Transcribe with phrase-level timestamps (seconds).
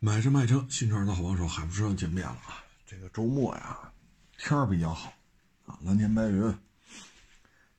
[0.00, 2.62] 买车卖车，新车的好帮手，海博车见面了啊！
[2.86, 3.92] 这个周末呀，
[4.36, 5.12] 天儿比较好
[5.66, 6.56] 啊，蓝天白云，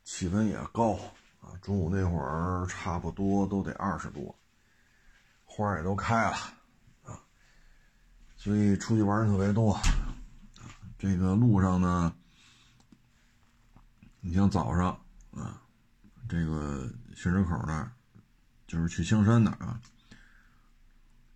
[0.03, 0.99] 气温也高
[1.39, 1.55] 啊。
[1.61, 4.37] 中午那会儿差不多都得二十多，
[5.45, 6.35] 花也都开了
[7.03, 7.17] 啊，
[8.35, 9.79] 所以出去玩的特别多。
[10.97, 12.13] 这个路上呢，
[14.19, 14.87] 你像早上
[15.31, 15.61] 啊，
[16.27, 17.89] 这个新市口那儿
[18.67, 19.79] 就是去香山那儿啊。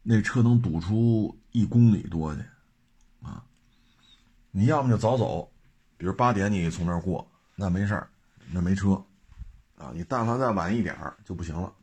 [0.03, 2.41] 那车能堵出一公里多去，
[3.21, 3.43] 啊！
[4.51, 5.49] 你要么就早走，
[5.97, 8.09] 比如八点你从那儿过，那没事儿，
[8.51, 9.01] 那没车，
[9.77, 9.93] 啊！
[9.95, 11.73] 你但凡再晚一点儿就不行了。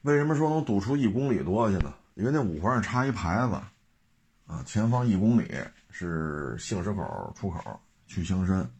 [0.00, 1.94] 为什么说能堵出一公里多去呢？
[2.14, 3.54] 因为那五环上插一牌子，
[4.46, 5.46] 啊，前方一公里
[5.90, 8.70] 是杏石口出口去香山，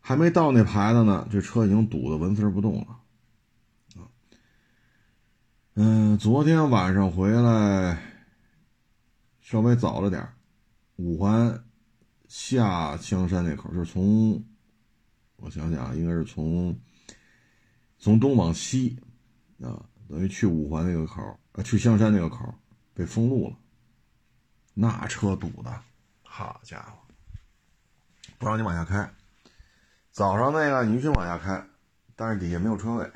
[0.00, 2.98] 还没到那牌子呢，这车已经堵得纹丝不动了。
[5.74, 7.98] 嗯，昨天晚上回来
[9.40, 10.28] 稍微早了点
[10.96, 11.64] 五环
[12.28, 14.44] 下香山那口就是从
[15.36, 16.78] 我想想啊，应该是从
[17.98, 19.00] 从东往西
[19.62, 22.54] 啊，等于去五环那个口啊，去香山那个口
[22.92, 23.56] 被封路了，
[24.74, 25.82] 那车堵的，
[26.22, 26.98] 好家伙，
[28.36, 29.10] 不让你往下开。
[30.10, 31.66] 早上那个你允许往下开，
[32.14, 33.10] 但是底下没有车位。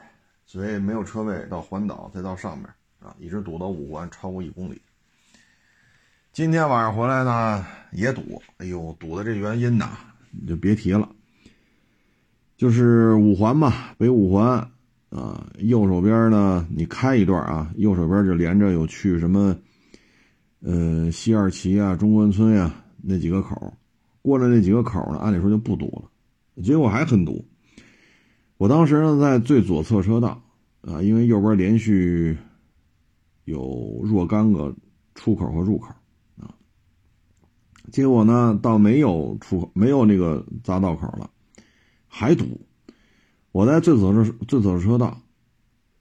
[0.46, 2.66] 所以没有车位到环岛，再到上面
[3.00, 4.80] 啊，一直堵到五环，超过一公里。
[6.32, 8.40] 今天晚上回来呢，也堵。
[8.58, 9.90] 哎呦，堵的这原因呐，
[10.30, 11.08] 你就别提了。
[12.56, 14.70] 就是五环嘛，北五环
[15.10, 19.56] 啊，右手边呢，你开一段啊，右手边就连着有去什么，
[20.60, 22.72] 呃，西二旗啊、中关村呀
[23.02, 23.76] 那几个口，
[24.22, 25.86] 过了那几个口呢，按理说就不堵
[26.54, 27.44] 了，结果还很堵。
[28.58, 30.42] 我当时呢在最左侧车道，
[30.80, 32.38] 啊，因为右边连续
[33.44, 34.74] 有若干个
[35.14, 35.88] 出口和入口，
[36.38, 36.54] 啊，
[37.92, 41.28] 结果呢到没有出口，没有那个匝道口了，
[42.08, 42.60] 还堵。
[43.52, 45.20] 我在最左侧最左侧车道，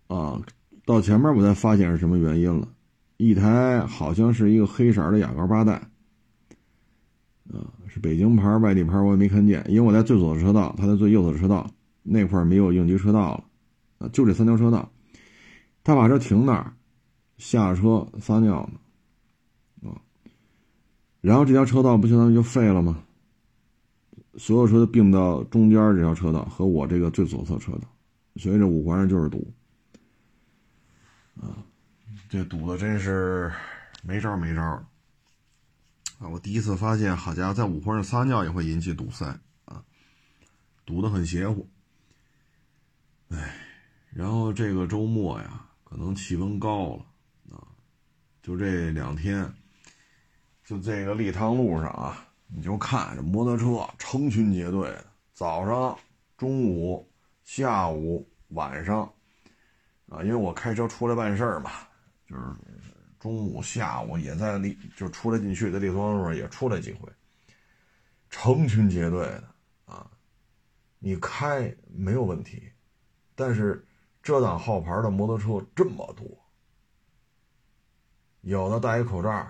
[0.07, 0.41] 啊，
[0.85, 2.69] 到前面我才发现是什么原因了，
[3.17, 5.73] 一台好像是一个黑色的雅阁八代，
[7.51, 11.69] 啊，是北京牌外地牌我也没看见，因为我在最左侧车道，他在最右侧车道。
[12.07, 13.43] 那块没有应急车道了，
[13.97, 14.91] 啊，就这三条车道，
[15.83, 16.73] 他把车停那儿，
[17.37, 18.69] 下车撒尿
[19.81, 19.97] 呢，啊，
[21.19, 23.03] 然后这条车道不相当于就废了吗？
[24.37, 27.87] 所有车都并到中间这条车道和我这个最左侧车道，
[28.35, 29.51] 所以这五环上就是堵，
[31.39, 31.57] 啊，
[32.29, 33.51] 这堵的真是
[34.03, 34.61] 没招没招
[36.19, 36.29] 啊！
[36.29, 39.25] 我第一次发现，好家伙，在五环上撒尿也会引起堵塞
[39.65, 39.83] 啊，
[40.85, 41.67] 堵得很邪乎。
[43.29, 43.55] 哎，
[44.11, 47.05] 然后这个周末呀，可能气温高了
[47.55, 47.67] 啊，
[48.41, 49.51] 就这两天，
[50.63, 55.97] 就这个立汤路上啊，你就看这摩托车成群结队的，早上、
[56.37, 57.11] 中午、
[57.43, 59.01] 下午、晚上，
[60.07, 61.71] 啊，因为我开车出来办事儿嘛，
[62.29, 62.43] 就是
[63.19, 67.11] 中午、下午也在立，就出来进去在立汤路上也出来几回，
[68.29, 69.43] 成群结队的
[69.85, 70.09] 啊，
[70.99, 72.71] 你开没有问题。
[73.35, 73.85] 但是，
[74.23, 76.25] 遮挡号牌的摩托车这么多，
[78.41, 79.45] 有的戴一口罩，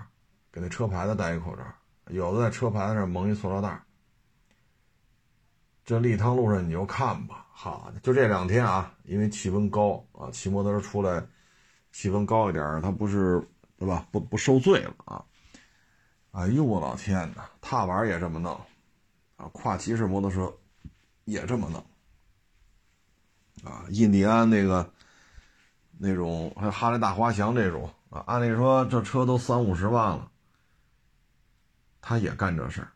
[0.52, 1.62] 给那车牌子戴一口罩，
[2.08, 3.80] 有的在车牌子上蒙一塑料袋。
[5.84, 11.24] 这立汤路上你就看吧，好，就这两天啊，因为气温高啊，骑摩托车出来，
[11.92, 13.40] 气温高一点，它不是
[13.78, 14.04] 对吧？
[14.10, 15.24] 不不受罪了啊！
[16.32, 18.52] 哎呦我老天哪，踏板也这么弄，
[19.36, 20.52] 啊，跨骑式摩托车
[21.24, 21.82] 也这么弄。
[23.64, 24.90] 啊，印第安那个
[25.98, 30.30] 那种，还有哈雷大滑翔这种啊，按理说这车都三五十万了，
[32.00, 32.88] 他也干这事儿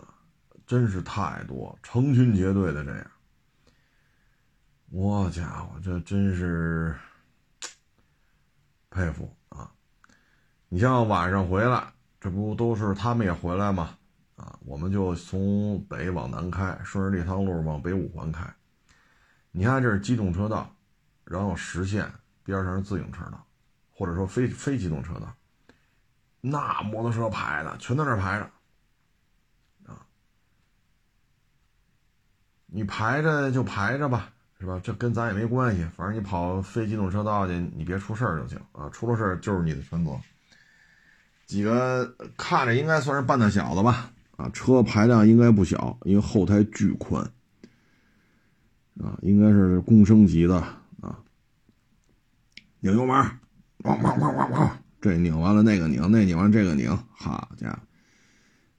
[0.00, 0.12] 啊，
[0.66, 3.06] 真是太多，成群结队的这样。
[4.90, 6.94] 我家伙，这真是
[8.90, 9.72] 佩服啊！
[10.68, 13.96] 你像晚上回来，这不都是他们也回来吗？
[14.36, 18.44] 啊，我们就从北往南开，顺着这趟路往北五环开。
[19.54, 20.74] 你看，这是机动车道，
[21.24, 22.10] 然后实线
[22.42, 23.46] 边上是自行车道，
[23.90, 25.34] 或者说非非机动车道，
[26.40, 30.00] 那摩托车排的全在那排着，啊，
[32.66, 34.80] 你排着就排着吧，是吧？
[34.82, 40.18] 这跟咱也没关系，反正你跑非机动车道去，你别出事儿就行啊，出了事儿就是你的全责。
[41.44, 47.30] 几个看着应该算是半大小子吧，啊，车排量应该不小，因为后台巨宽。
[49.00, 50.56] 啊，应该是共升级的
[51.00, 51.18] 啊，
[52.80, 53.16] 拧油门，
[53.84, 57.78] 汪汪汪汪汪，这拧完了那个拧，那拧完这个拧，好家伙！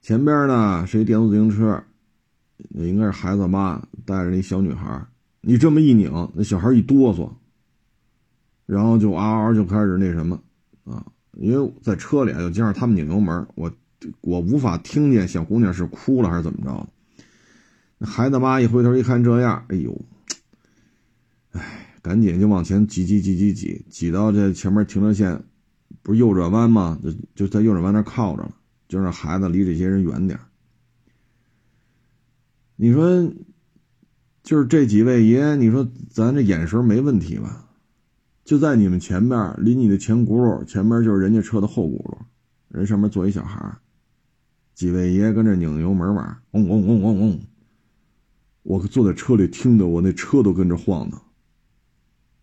[0.00, 1.82] 前边呢是一电动自行车，
[2.70, 5.04] 应该是孩子妈带着那小女孩，
[5.40, 7.30] 你这么一拧，那小孩一哆嗦，
[8.66, 10.40] 然后就嗷嗷就开始那什么
[10.84, 13.72] 啊，因为在车里又加上他们拧油门，我
[14.20, 16.88] 我无法听见小姑娘是哭了还是怎么着。
[17.98, 20.04] 那孩子妈一回头一看这样，哎呦，
[21.52, 25.42] 哎，赶紧就往前挤挤挤挤挤，挤到这前面停车线，
[26.02, 26.98] 不是右转弯吗？
[27.02, 28.54] 就就在右转弯那靠着了。
[28.86, 30.38] 就让孩子离这些人远点
[32.76, 33.32] 你说，
[34.42, 37.70] 就是这几位爷，你说咱这眼神没问题吧？
[38.44, 42.18] 就在你们前面，离你的前轱辘前面就是人家车的后轱辘，
[42.68, 43.78] 人上面坐一小孩
[44.74, 47.40] 几位爷跟这拧油门玩，嗡嗡嗡嗡嗡。
[48.64, 51.22] 我坐在车里听的，我那车都跟着晃荡。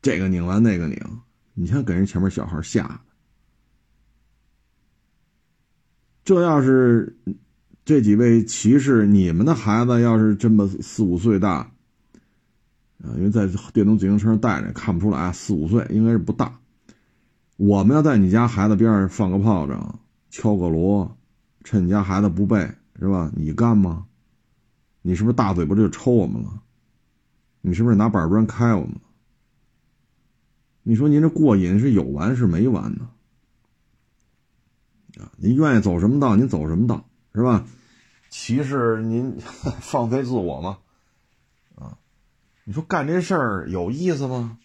[0.01, 0.97] 这个拧完那个拧，
[1.53, 2.99] 你看给人前面小孩吓的。
[6.23, 7.17] 这要是
[7.83, 11.71] 这几位骑士，你们的孩子要是这么四五岁大，
[12.99, 16.59] 啊，因为在电动自行车上带着看不出来，四五岁应该是不大。
[17.57, 21.17] 我们要在你家孩子边上放个炮仗，敲个锣，
[21.63, 22.59] 趁你家孩子不备，
[22.99, 23.31] 是吧？
[23.35, 24.05] 你干吗？
[25.01, 26.61] 你是不是大嘴巴就抽我们了？
[27.61, 29.01] 你是不是拿板砖开我们了？
[30.83, 33.09] 你说您这过瘾是有完是没完呢？
[35.19, 37.05] 啊，您愿意走什么道，您走什么道，
[37.35, 37.65] 是吧？
[38.29, 39.37] 歧视您
[39.81, 40.79] 放飞自我吗？
[41.75, 41.97] 啊，
[42.63, 44.57] 你说干这事儿有意思吗？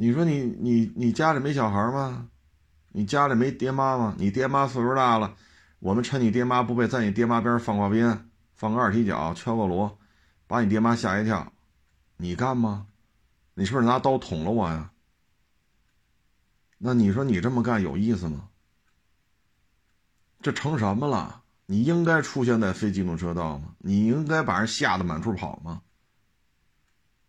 [0.00, 2.28] 你说你你你家里没小孩吗？
[2.92, 4.14] 你家里没爹妈吗？
[4.18, 5.36] 你爹妈岁数大了，
[5.80, 9.98] 我们趁你爹妈不备，在你爹妈边放挂鞭，放个二踢脚，敲个锣，
[10.46, 11.52] 把你爹妈吓一跳，
[12.16, 12.86] 你干吗？
[13.54, 14.90] 你是不是拿刀捅了我呀？
[16.78, 18.48] 那你说你这么干有意思吗？
[20.40, 21.42] 这成什么了？
[21.66, 23.74] 你应该出现在非机动车道吗？
[23.78, 25.82] 你应该把人吓得满处跑吗？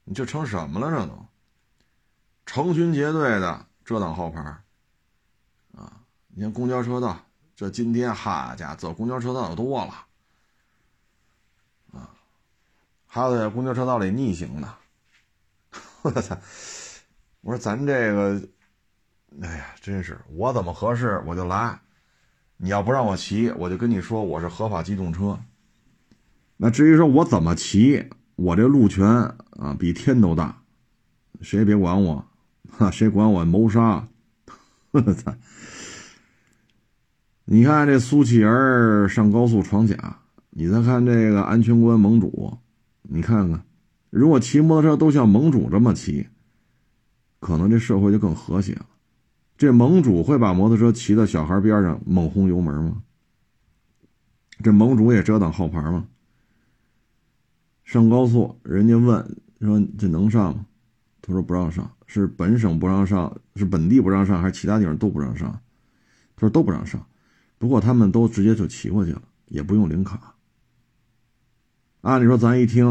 [0.03, 0.89] 你这成什么了？
[0.89, 1.25] 这都
[2.45, 4.39] 成群结队的遮挡号牌
[5.75, 6.01] 啊！
[6.27, 7.28] 你像公交车道，
[7.59, 9.91] 这今天哈家走公交车道的多了
[11.91, 12.09] 啊，
[13.05, 14.75] 还有在公交车道里逆行的，
[16.03, 16.37] 我操！
[17.41, 18.41] 我说咱这个。
[19.41, 21.77] 哎呀，真是我怎么合适我就来，
[22.55, 25.37] 你要不让我骑，我就跟你说我是合法机动车。
[26.55, 30.61] 那至于说我怎么骑，我这路权啊比天都大，
[31.41, 32.25] 谁也别管我，
[32.71, 34.07] 哈， 谁管我谋杀？
[34.91, 35.35] 我操！
[37.51, 40.19] 你看这苏乞儿上高速闯甲，
[40.51, 42.59] 你再看这个安全官盟主，
[43.01, 43.65] 你看看，
[44.11, 46.27] 如果骑摩托车都像盟主这么骑，
[47.39, 48.85] 可能这社会就更和谐了。
[49.57, 53.01] 这盟主会把摩托车骑到小孩边上猛轰油门吗？
[54.61, 56.05] 这盟主也遮挡号牌吗？
[57.83, 60.67] 上高速，人家问说这能上吗？
[61.19, 65.59] 他说不让上，是本省不让上，是本地不让上，还是其他地方都不让上？
[66.35, 67.03] 他说都不让上，
[67.59, 70.33] 不过他们都直接就骑过去了，也不用领卡。
[72.01, 72.87] 按理说咱一听，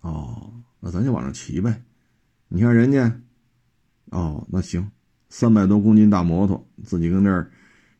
[0.00, 1.84] 哦，那咱就往上骑呗。
[2.48, 3.20] 你看人家，
[4.06, 4.90] 哦，那行。
[5.28, 7.52] 三百多公斤大摩托，自己跟那儿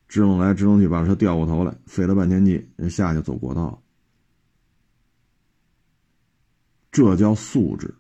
[0.09, 3.83] 支棱来支棱去，把车调过头来，费了半天劲，人下去走国道，
[6.91, 7.95] 这叫素质。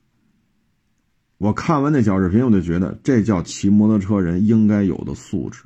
[1.36, 5.62] 我看完那小视频，我就觉得这叫骑摩托车人应该有的素质。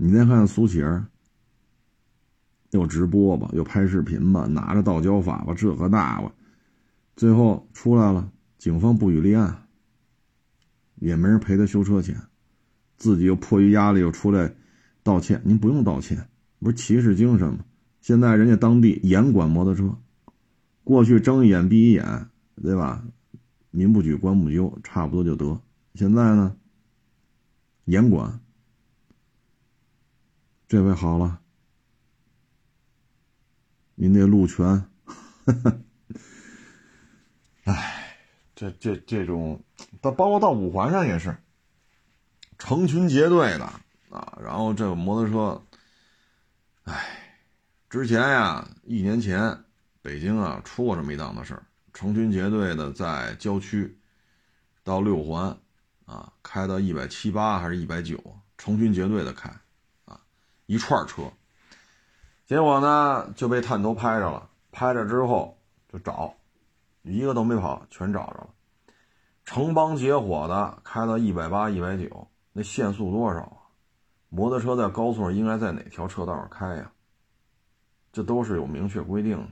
[0.00, 1.06] 你再看看苏乞儿，
[2.70, 6.32] 又直播吧，又拍视频吧，拿着道交法吧，这个那吧，
[7.16, 9.66] 最后出来了，警方不予立案。
[11.00, 12.16] 也没人赔他修车钱，
[12.96, 14.54] 自己又迫于压力又出来
[15.02, 15.42] 道歉。
[15.44, 16.28] 您不用道歉，
[16.60, 17.64] 不是骑士精神吗？
[18.00, 19.96] 现在人家当地严管摩托车，
[20.84, 22.28] 过去睁一眼闭一眼，
[22.62, 23.04] 对吧？
[23.70, 25.60] 民不举，官不究，差不多就得。
[25.94, 26.56] 现在呢，
[27.84, 28.40] 严管，
[30.68, 31.40] 这回好了，
[33.94, 34.84] 您那路权，
[37.64, 37.94] 哎。
[38.54, 39.62] 这这这种，
[40.00, 41.36] 到包括到五环上也是，
[42.58, 43.64] 成群结队的
[44.10, 45.62] 啊，然后这个摩托车，
[46.82, 47.38] 哎，
[47.88, 49.64] 之前呀，一年前
[50.02, 53.96] 北京啊出过这么一档子事，成群结队的在郊区
[54.82, 55.56] 到六环
[56.04, 58.20] 啊开到一百七八还是一百九，
[58.56, 59.48] 成群结队的开
[60.68, 61.22] 一串车，
[62.44, 65.56] 结果呢就被探头拍着了，拍着之后
[65.90, 66.34] 就找。
[67.00, 68.50] 一个都没跑，全找着了。
[69.46, 73.56] 城邦结伙的开到一百八、一百九，那限速多少啊？
[74.28, 76.92] 摩托车在高速上应该在哪条车道上开呀？
[78.12, 79.48] 这都是有明确规定的。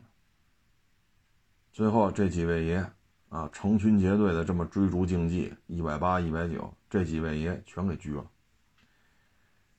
[1.72, 2.86] 最后这几位爷
[3.30, 8.22] 啊，成群结队的这么追逐竞技，一百八、一百九，这几位爷全给拘了。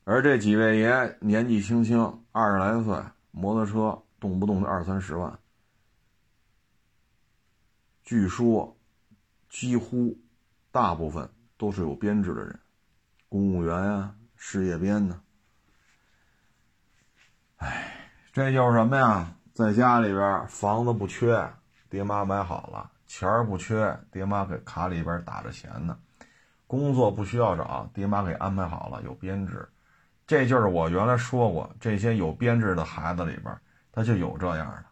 [0.10, 2.98] 而这几位爷年纪轻轻，二十来岁，
[3.32, 5.38] 摩托车动不动就二三十万。
[8.04, 8.74] 据说。
[9.50, 10.16] 几乎
[10.72, 12.60] 大部分都是有编制的人，
[13.30, 15.22] 公务员呀、事业编呢。
[17.56, 19.34] 哎，这就是什么呀？
[19.54, 21.50] 在家里边房子不缺，
[21.90, 25.98] 爹妈买好了；钱儿不缺，爹妈给卡里边打着钱呢。
[26.68, 29.68] 工作不需要找，爹妈给安排好了，有编制。
[30.28, 33.58] 这就是我原来说过，这些有编制的孩子里边，
[33.92, 34.86] 他就有这样的：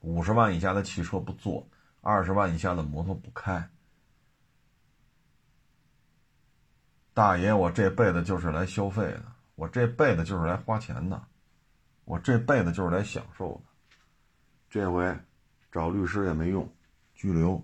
[0.00, 1.68] 五十万以下的汽车不坐。
[2.00, 3.68] 二十万以下的摩托不开，
[7.12, 9.24] 大爷，我这辈子就是来消费的，
[9.56, 11.20] 我这辈子就是来花钱的，
[12.04, 13.60] 我这辈子就是来享受的。
[14.70, 15.14] 这回
[15.72, 16.72] 找律师也没用，
[17.14, 17.62] 拘留。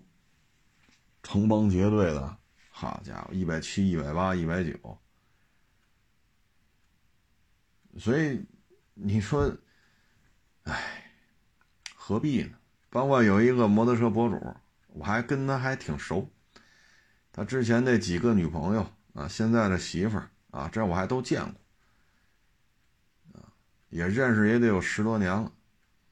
[1.22, 2.36] 成帮结队的，
[2.70, 4.98] 好家伙，一百七、一百八、一百九，
[7.98, 8.44] 所以
[8.94, 9.56] 你说，
[10.64, 11.12] 哎，
[11.94, 12.50] 何必呢？
[12.90, 14.56] 包括有一个摩托车博主，
[14.88, 16.30] 我还跟他还挺熟。
[17.32, 23.40] 他之前那几个女朋友啊，现在的媳妇儿啊，这我还都见过。
[23.40, 23.50] 啊，
[23.90, 25.50] 也认识也得有十多年了，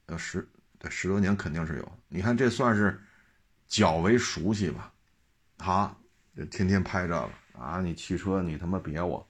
[0.07, 0.45] 有十
[0.77, 1.91] 对十多年肯定是有。
[2.09, 3.01] 你看这算是
[3.67, 4.93] 较为熟悉吧？
[5.57, 5.95] 他，
[6.35, 9.25] 就天天拍这个啊，你汽车你他妈别我，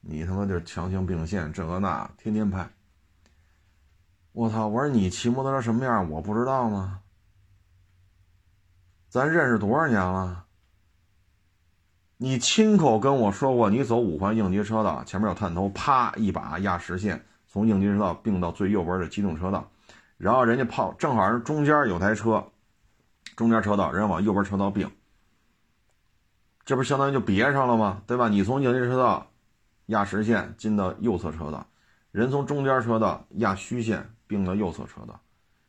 [0.00, 2.68] 你他妈就强行并线这个那，天天拍。
[4.32, 4.68] 我操！
[4.68, 7.00] 我说你骑摩托车什么样，我不知道吗？
[9.08, 10.44] 咱认识多少年了？
[12.16, 19.68] 你亲口跟我说过，你走五环应急车道，前面有探头，啪一把压实线，从应急车道并到最右边的机动车道，
[20.16, 22.46] 然后人家跑，正好是中间有台车，
[23.36, 24.90] 中间车道，人往右边车道并，
[26.64, 28.02] 这不相当于就别上了吗？
[28.06, 28.28] 对吧？
[28.28, 29.29] 你从应急车道
[29.90, 31.66] 压实线进到右侧车道，
[32.10, 34.10] 人从中间车道压虚线。
[34.30, 35.20] 并到右侧车道，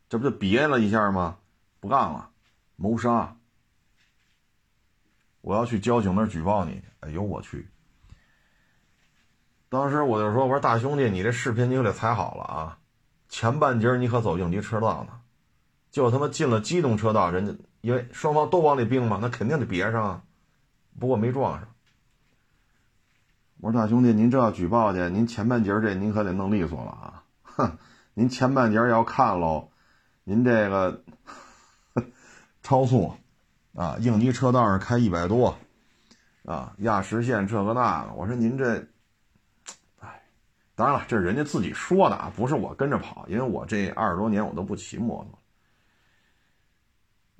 [0.07, 1.39] 这不就别了一下吗？
[1.79, 2.29] 不干了，
[2.75, 3.35] 谋杀！
[5.41, 6.79] 我要去交警那举报你。
[6.99, 7.67] 哎呦我去！
[9.67, 12.77] 当时我就说：“我说大兄弟，你这视频你可得踩好了啊！
[13.27, 15.21] 前半截你可走应急车道呢，
[15.89, 20.03] 就他妈进了机动车道，人家因为双方都往里并嘛，那肯定得别上。
[20.03, 20.23] 啊。
[20.99, 21.67] 不过没撞上。
[23.61, 27.23] 我说大兄弟，您这要举报去，您前半截这您可得弄利索了啊！
[27.43, 27.77] 哼。”
[28.13, 29.69] 您前半截要看喽，
[30.25, 31.01] 您这个
[32.61, 33.13] 超速
[33.73, 35.55] 啊，应急车道上开一百多
[36.43, 38.85] 啊，压实线这个那个，我说您这，
[39.99, 40.23] 哎，
[40.75, 45.39] 当然了，这是人家自己说的啊，不是我跟着跑，因为我这二十多年我都不骑摩托。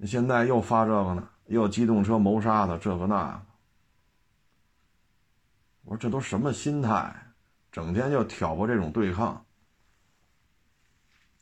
[0.08, 3.42] 现在又发这个呢，又机动车谋杀的这个那个，
[5.84, 7.16] 我说这都什么心态？
[7.72, 9.46] 整天就挑拨这种对抗。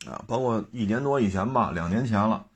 [0.05, 2.47] 啊，包括一年多以前吧，两年前了，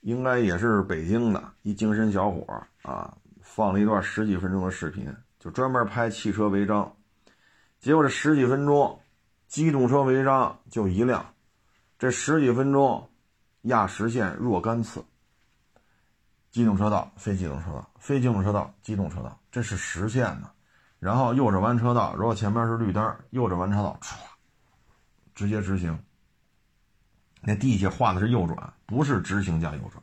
[0.00, 6.94] 应该也是北京的一精神小伙啊，放了一段十几分钟的视频，就专门拍汽车违章。
[7.80, 9.00] 结果这十几分钟，
[9.48, 11.34] 机动车违章就一辆，
[11.98, 13.10] 这十几分钟
[13.62, 15.04] 压实线若干次。
[16.50, 20.50] 机动车道、非机动车道、非机动车道、机动车道，这是实线的。
[20.98, 24.16] 然后右转弯车道，如果前面是绿灯，右转弯车道唰。
[25.32, 25.96] 直接直行，
[27.40, 30.02] 那地下画的是右转，不是直行加右转。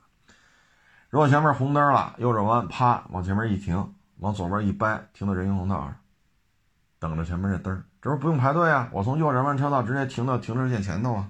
[1.09, 5.95] 如果前面红灯了，右转弯，啪往前面一停，往左边一掰，停到人行横道上，
[6.99, 11.29] 等着前面这灯这不不用排队啊，我从右转弯车道直接停到停车线前头啊。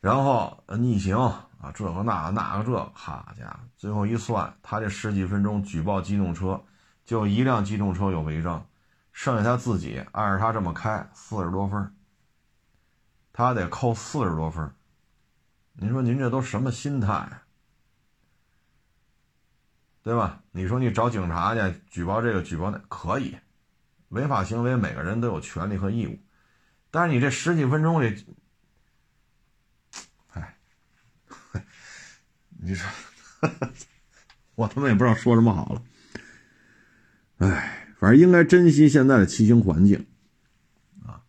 [0.00, 6.60] 然后逆行啊，这个那那个这，好家伙，最后一算，他这十几分钟举报机动车，
[7.06, 8.68] 就一辆机动车有违章，
[9.12, 11.94] 剩下他自己按着他这么开，四十多分。
[13.32, 14.74] 他得扣四十多分
[15.74, 17.42] 您说您这都什么心态，
[20.02, 20.42] 对吧？
[20.52, 23.36] 你说你找警察去举报这个举报那可以，
[24.08, 26.18] 违法行为每个人都有权利和义务，
[26.90, 28.26] 但是你这十几分钟里，
[30.32, 30.56] 哎，
[32.48, 32.90] 你说，
[34.56, 35.82] 我他妈也不知道说什么好了，
[37.38, 40.04] 哎，反正应该珍惜现在的骑行环境。
[41.04, 41.20] 啊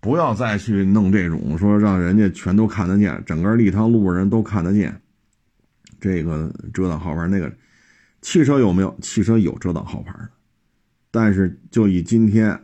[0.00, 5.00] 不要再去弄这种说让人家全都看得见，整个立汤路人都看得见，
[5.98, 7.50] 这个遮挡号牌那个
[8.20, 8.94] 汽车有没有？
[9.00, 10.28] 汽车有遮挡号牌的，
[11.10, 12.60] 但是就以今天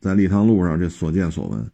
[0.00, 1.70] 在立汤路上这所见所闻，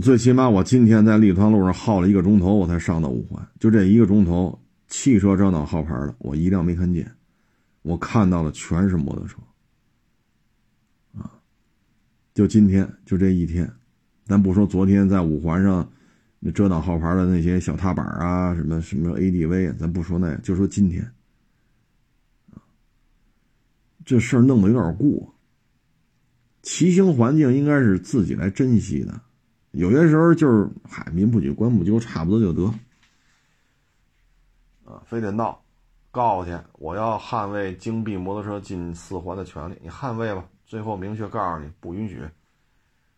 [0.00, 3.46] 最起码我今天在立汤路上耗了一个钟头，我才上到五环。
[3.60, 7.14] 就这一个钟头，汽车遮挡号牌的我一辆没看见，
[7.84, 9.38] 我看到的全是摩托车。
[11.16, 11.30] 啊，
[12.34, 13.72] 就今天就这一天，
[14.24, 15.88] 咱不说昨天在五环上。
[16.46, 21.10] 那遮挡号牌的那些小踏板啊，什么什么 ADV，咱不说那个，就说今天，
[24.04, 25.34] 这事儿弄得有点过。
[26.60, 29.22] 骑行环境应该是自己来珍惜的，
[29.70, 32.66] 有些时候就是嗨，民不举，官不究，差不多就得。
[34.84, 35.63] 啊，非得闹，
[36.14, 42.30] 告去，我要捍卫京 B 摩托车进四环的权利，你捍卫吧，最后明确告诉你不允许。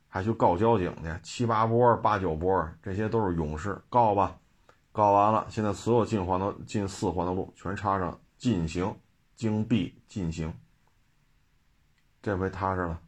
[0.08, 4.38] 还去告交警去，七八波、八九波，这些都是勇士，告吧，
[4.92, 8.96] 告完了，现在所有进环的、进四环的路全插上“禁行”，
[9.36, 10.50] 京 B 禁行，
[12.22, 12.98] 这回踏实了。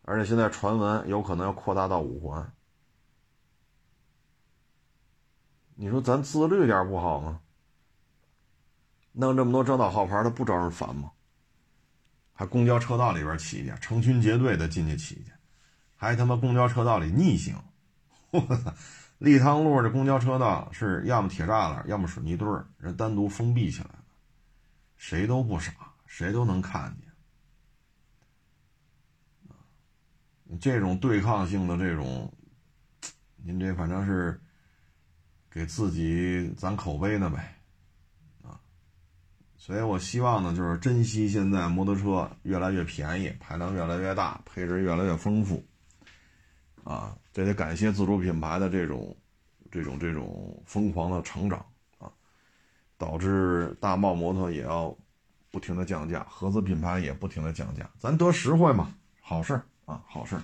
[0.00, 2.50] 而且现在传闻有可能要扩大到五环，
[5.74, 7.42] 你说咱自律点不好吗？
[9.12, 11.10] 弄这么多遮挡号牌，他不招人烦吗？
[12.32, 15.32] 还公交车道里边骑去，成群结队的进去骑去。
[15.96, 17.54] 还他妈公交车道里逆行，
[18.30, 18.72] 我操！
[19.18, 24.04] 立汤路这公交车道是要么铁栅栏，要么水泥墩儿，人单独封闭起来了，
[24.96, 25.72] 谁都不傻，
[26.06, 27.10] 谁都能看见。
[30.58, 32.32] 这种对抗性的这种，
[33.36, 34.40] 您这反正是
[35.50, 37.59] 给自己攒口碑呢呗，
[39.70, 45.62] 所以我希望呢，就是珍惜现在摩托车越来越便宜，排量越来越大，配置越来越丰富。
[46.82, 49.16] 啊，这得感谢自主品牌的这种、
[49.70, 51.64] 这种、这种疯狂的成长
[52.00, 52.10] 啊，
[52.98, 54.92] 导致大贸摩托也要
[55.52, 59.54] 不停的降价，合资品牌也不停的降价，咱得实惠嘛，好事
[59.84, 60.36] 啊，好事。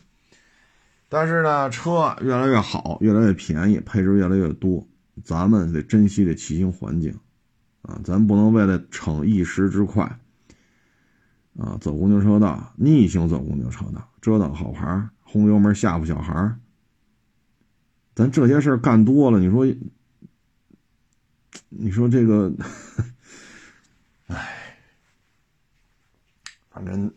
[1.09, 4.87] 但是呢，车越来越好，越来越便宜，配置越来越多，
[5.25, 7.19] 咱们得珍惜这骑行环境
[7.87, 10.05] 啊，咱不能为了逞一时之快
[11.57, 15.09] 啊，走公交车道逆行走公交车道，遮挡号牌。
[15.29, 16.61] 轰油门吓唬小孩儿，
[18.15, 19.67] 咱这些事儿干多了，你说，
[21.69, 22.51] 你说这个，
[24.29, 24.79] 哎，
[26.71, 27.13] 反正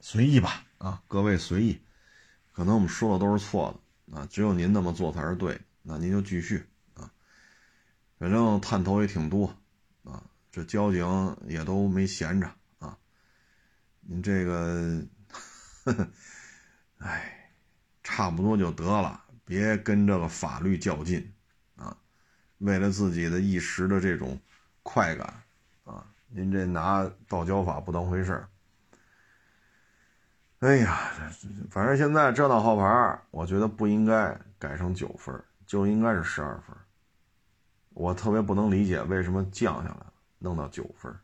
[0.00, 1.78] 随意吧，啊，各位随意，
[2.52, 7.10] 可能我们说的都是错的，啊，只有您那么做才是对，那您就继续啊，
[8.18, 9.56] 反正探头也挺多，
[10.58, 12.98] 这交警也都没闲着啊，
[14.00, 15.00] 您这个。
[15.84, 16.06] 呵呵
[16.98, 17.52] 哎，
[18.02, 21.32] 差不多就得了，别跟这个法律较劲
[21.76, 21.96] 啊！
[22.58, 24.38] 为了自己的一时的这种
[24.82, 25.32] 快感
[25.84, 28.48] 啊，您这拿道交法不当回事儿。
[30.58, 31.12] 哎呀，
[31.70, 36.76] 反正现在遮挡号牌，我觉得不应该改成九分，就应该是十二分。
[37.90, 41.14] 我特别不能理解为什么降下来了，弄到九分。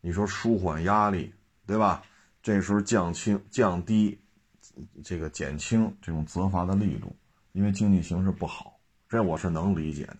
[0.00, 1.32] 你说舒缓压力，
[1.66, 2.02] 对吧？
[2.42, 4.18] 这时候降轻、降低。
[5.04, 7.14] 这个减轻这种责罚的力度，
[7.50, 8.78] 因为经济形势不好，
[9.08, 10.18] 这我是能理解的。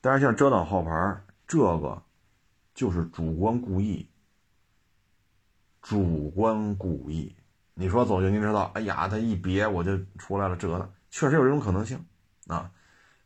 [0.00, 2.00] 但是像遮挡号牌这个，
[2.72, 4.06] 就是主观故意，
[5.82, 7.34] 主观故意。
[7.74, 12.04] 你说走行，您知道，哎呀，他一别我就出来了，这的确实有这种可能性
[12.46, 12.70] 啊。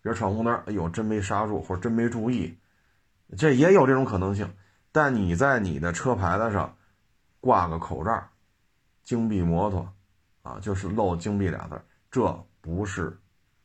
[0.03, 2.57] 比如闯红灯，哎呦，真没刹住或者真没注意，
[3.37, 4.53] 这也有这种可能性。
[4.93, 6.77] 但你在你的车牌子上
[7.41, 8.29] 挂个口罩，
[9.03, 9.89] 金币摩托。
[10.43, 13.19] 啊，就是漏“金币”俩字，这不是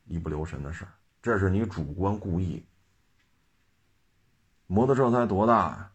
[0.06, 0.88] 一不留神的事儿，
[1.20, 2.64] 这是你主观故意。
[4.66, 5.90] 摩托车才多大呀？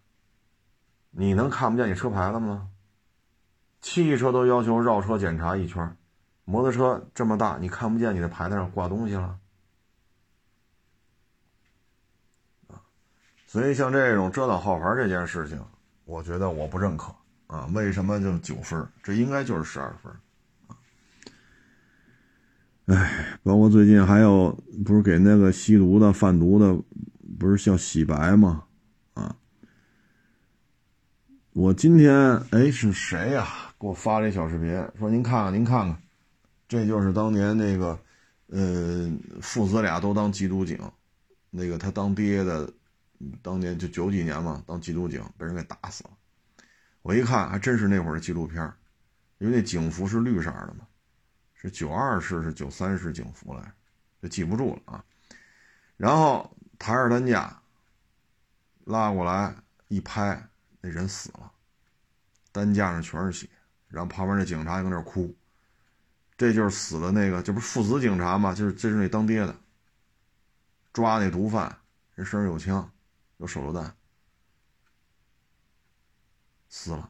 [1.10, 2.70] 你能看不见你车牌子吗？
[3.82, 5.98] 汽车都要求绕车检查一圈，
[6.44, 9.40] 摩托车这么大，你看不见你的牌子上挂东西了？
[13.56, 15.58] 所以像这种遮挡号牌这件事情，
[16.04, 17.16] 我觉得我不认可
[17.48, 17.66] 啊。
[17.74, 18.86] 为什么就九分？
[19.02, 20.12] 这应该就是十二分。
[22.88, 24.52] 哎，包括最近还有，
[24.86, 26.78] 不是给那个吸毒的、贩毒的，
[27.40, 28.66] 不是叫洗白吗？
[29.14, 29.34] 啊！
[31.54, 33.48] 我今天哎是谁呀？
[33.80, 35.98] 给我发了一小视频，说您看看，您看看，
[36.68, 37.98] 这就是当年那个，
[38.48, 40.78] 呃，父子俩都当缉毒警，
[41.50, 42.70] 那个他当爹的，
[43.42, 46.12] 当年就九几年嘛，当缉毒警被人给打死了。
[47.02, 48.62] 我一看，还真是那会儿的纪录片，
[49.38, 50.88] 因为那警服是绿色的嘛。
[51.54, 53.74] 是九二式是九三式警服来，
[54.22, 55.04] 就记不住了啊。
[55.98, 57.60] 然后抬着担架
[58.84, 59.56] 拉过来
[59.88, 60.48] 一拍，
[60.82, 61.52] 那人死了，
[62.52, 63.50] 担架上全是血，
[63.88, 65.34] 然后旁边那警察搁那哭，
[66.38, 68.54] 这就是死的那个，这不是父子警察吗？
[68.54, 69.56] 就是这是那当爹的，
[70.94, 71.76] 抓那毒贩，
[72.14, 72.92] 人身上有枪，
[73.38, 73.96] 有手榴弹，
[76.70, 77.10] 死了，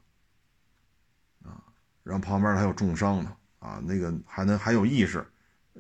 [1.44, 1.62] 啊，
[2.04, 5.26] 然后旁边还有重伤的，啊，那个还能还有意识，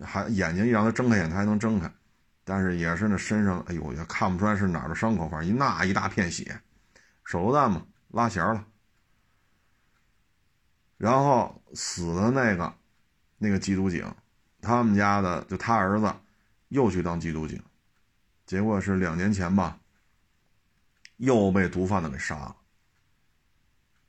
[0.01, 1.91] 还眼睛一让他睁开眼，他还能睁开。
[2.47, 6.61] 但是也是那身上，哎呦，也看不出来是哪儿的伤口，反正一那一大片血，
[7.23, 8.67] 手榴弹嘛，拉弦了。
[10.97, 12.71] 然后死的那个，
[13.39, 14.15] 那个缉毒警，
[14.61, 16.13] 他们家的就他儿子，
[16.67, 17.59] 又去当缉毒警，
[18.45, 19.79] 结果是两年前吧，
[21.17, 22.55] 又被毒贩子给杀了。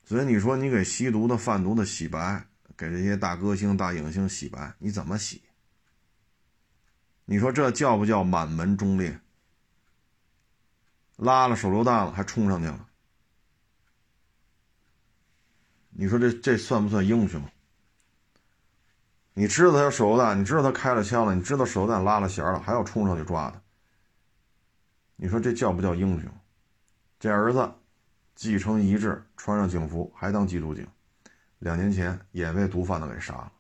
[0.05, 5.43] 所以你说你给吸毒的、贩毒的洗白，给这些大歌星、大影星洗白，你怎么洗？
[7.25, 9.21] 你说这叫不叫满门忠烈？
[11.17, 12.89] 拉了手榴弹了，还冲上去了。
[15.91, 17.43] 你说这这算不算英雄？
[19.35, 23.61] 你知道他有手榴弹，你知道他开了枪了，你知道手榴弹拉了弦了，还要冲上去抓他。
[25.17, 26.31] 你说这叫不叫英雄？
[27.19, 27.73] 这儿子
[28.35, 30.87] 继承遗志，穿上警服，还当缉毒警，
[31.59, 33.53] 两年前也被毒贩子给杀了。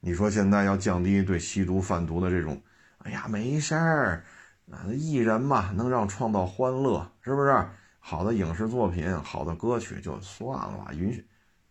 [0.00, 2.60] 你说现在要降低对吸毒贩毒的这种，
[2.98, 4.24] 哎呀，没事儿，
[4.70, 7.68] 啊，艺人嘛，能让创造欢乐，是不是？
[8.00, 11.24] 好的影视作品，好的歌曲就算了吧，允许，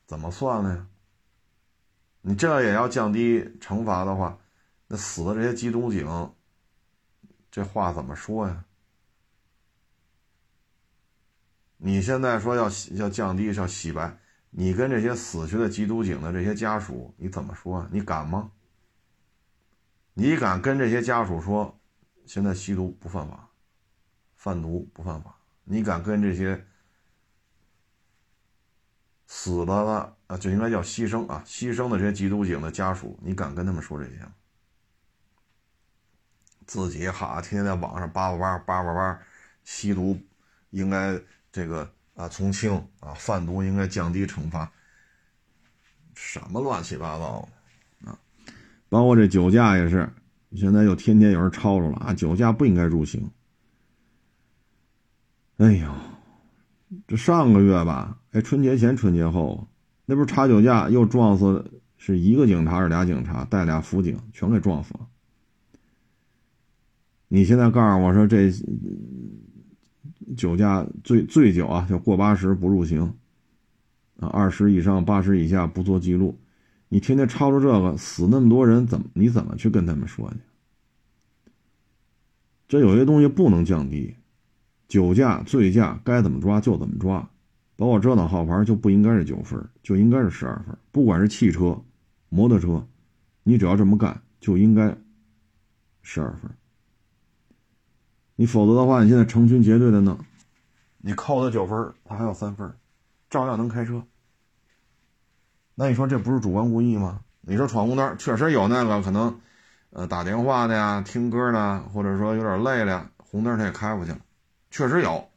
[0.06, 0.88] 怎么算呢？
[2.22, 4.38] 你这也要降低惩罚的话，
[4.88, 6.32] 那死的这些缉毒警，
[7.50, 8.64] 这话怎么说呀？
[11.84, 14.16] 你现在说要要降低，要洗白。
[14.52, 17.90] 你跟这些死去的缉毒警的这些家属，你怎么说啊？
[17.92, 18.52] 你敢吗？
[20.14, 21.80] 你敢跟这些家属说，
[22.26, 23.50] 现在吸毒不犯法，
[24.36, 25.36] 贩毒不犯法？
[25.64, 26.64] 你敢跟这些
[29.26, 34.34] 死了的啊，就应该叫牺牲啊，牺牲的这些缉毒警的家属，你敢跟他们说这些吗？
[36.68, 39.20] 自己哈，天天在网上叭叭叭叭叭叭，
[39.64, 40.20] 吸毒
[40.70, 41.20] 应该
[41.52, 41.90] 这个。
[42.14, 44.70] 啊，从轻啊，贩毒应该降低惩罚，
[46.14, 47.48] 什么乱七八糟
[48.04, 48.20] 的啊！
[48.90, 50.08] 包括这酒驾也是，
[50.54, 53.32] 现在又天天有人吵吵了啊，酒驾不应该入刑。
[55.58, 55.92] 哎呦，
[57.08, 59.68] 这上个月吧，哎，春节前春节后，
[60.06, 65.08] 那不是查酒驾又撞死是一个警察是俩警察带俩辅警全给撞死了。
[67.30, 68.52] 你现在告诉我说这？
[70.36, 73.14] 酒驾醉醉酒啊，就过八十不入刑，
[74.20, 76.40] 啊，二十以上八十以下不做记录。
[76.90, 80.38] 你天天吵着这个，死那么多人，怎么你怎么去跟他们说去？
[82.68, 84.16] 这有些东西不能降低，
[84.88, 87.30] 酒驾、醉驾该怎么抓就怎么抓，
[87.76, 90.78] 包括遮挡号牌就不应该是九分，就应该是十二分。
[90.92, 91.82] 不管是汽车、
[92.30, 92.86] 摩托车，
[93.44, 94.96] 你只要这么干，就应该
[96.02, 96.50] 十二分。
[98.42, 100.18] 你否则的话，你现在成群结队的弄，
[100.98, 102.76] 你扣他九分，他还有三分，
[103.30, 104.04] 照样能开车。
[105.76, 107.22] 那你说这不是主观故意吗？
[107.42, 109.40] 你说闯红灯，确实有那个可能，
[109.92, 114.18] 呃，打电话的呀，听歌的，或者说有点累了，红灯他也开过去了，
[114.72, 115.30] 确实有。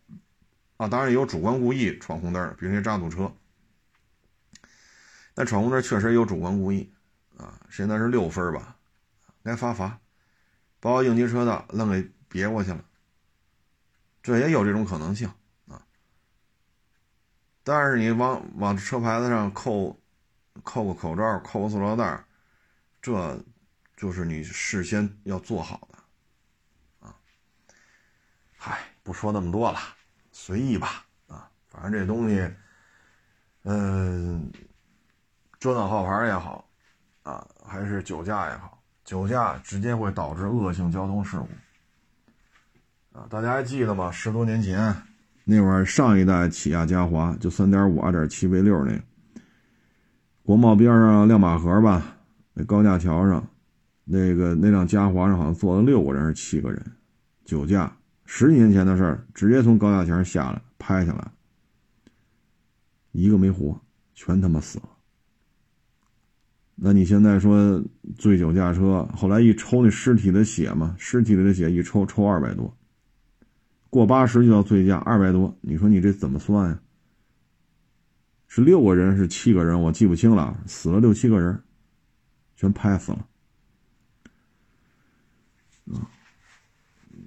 [0.78, 3.30] 啊，当然有主观故意闯红灯，比如那扎堵车。
[5.34, 6.90] 但闯红灯确实有主观故意，
[7.36, 8.76] 啊，现在是六分吧，
[9.42, 9.98] 该罚罚，
[10.80, 12.82] 包括应急车道愣给别过去了。
[14.24, 15.30] 这也有这种可能性
[15.68, 15.84] 啊，
[17.62, 20.00] 但是你往往车牌子上扣，
[20.62, 22.24] 扣个口罩，扣个塑料袋，
[23.02, 23.38] 这
[23.98, 27.14] 就是你事先要做好的啊。
[28.56, 29.78] 嗨，不说那么多了，
[30.32, 32.50] 随意吧啊，反正这东西，
[33.64, 34.50] 嗯，
[35.60, 36.66] 遮挡号牌也好
[37.24, 41.46] 啊，还是酒驾也好，酒驾直接会导致恶性交通事故。
[43.14, 44.10] 啊，大家还记得吗？
[44.10, 44.92] 十多年前，
[45.44, 49.00] 那会儿上一代起亚嘉华就三点五、二点七 V 六那个，
[50.42, 52.16] 国贸边上亮马河吧，
[52.54, 53.46] 那高架桥上，
[54.02, 56.84] 那个那辆嘉华上好像坐了六个人还是七个人，
[57.44, 61.30] 酒驾，十几年前的事儿，直接从高架桥上下来拍下来，
[63.12, 63.80] 一个没活，
[64.14, 64.88] 全他妈死了。
[66.74, 67.80] 那你现在说
[68.18, 72.76] 醉酒驾车，后来一抽那尸体的血嘛，尸体里的血一抽抽二百多。
[73.94, 76.80] 过八十就要醉驾，二百多，你说你这怎么算呀？
[78.48, 81.62] 是六个人是七个人，我记不清了，死了六七个人，
[82.56, 83.28] 全拍死了。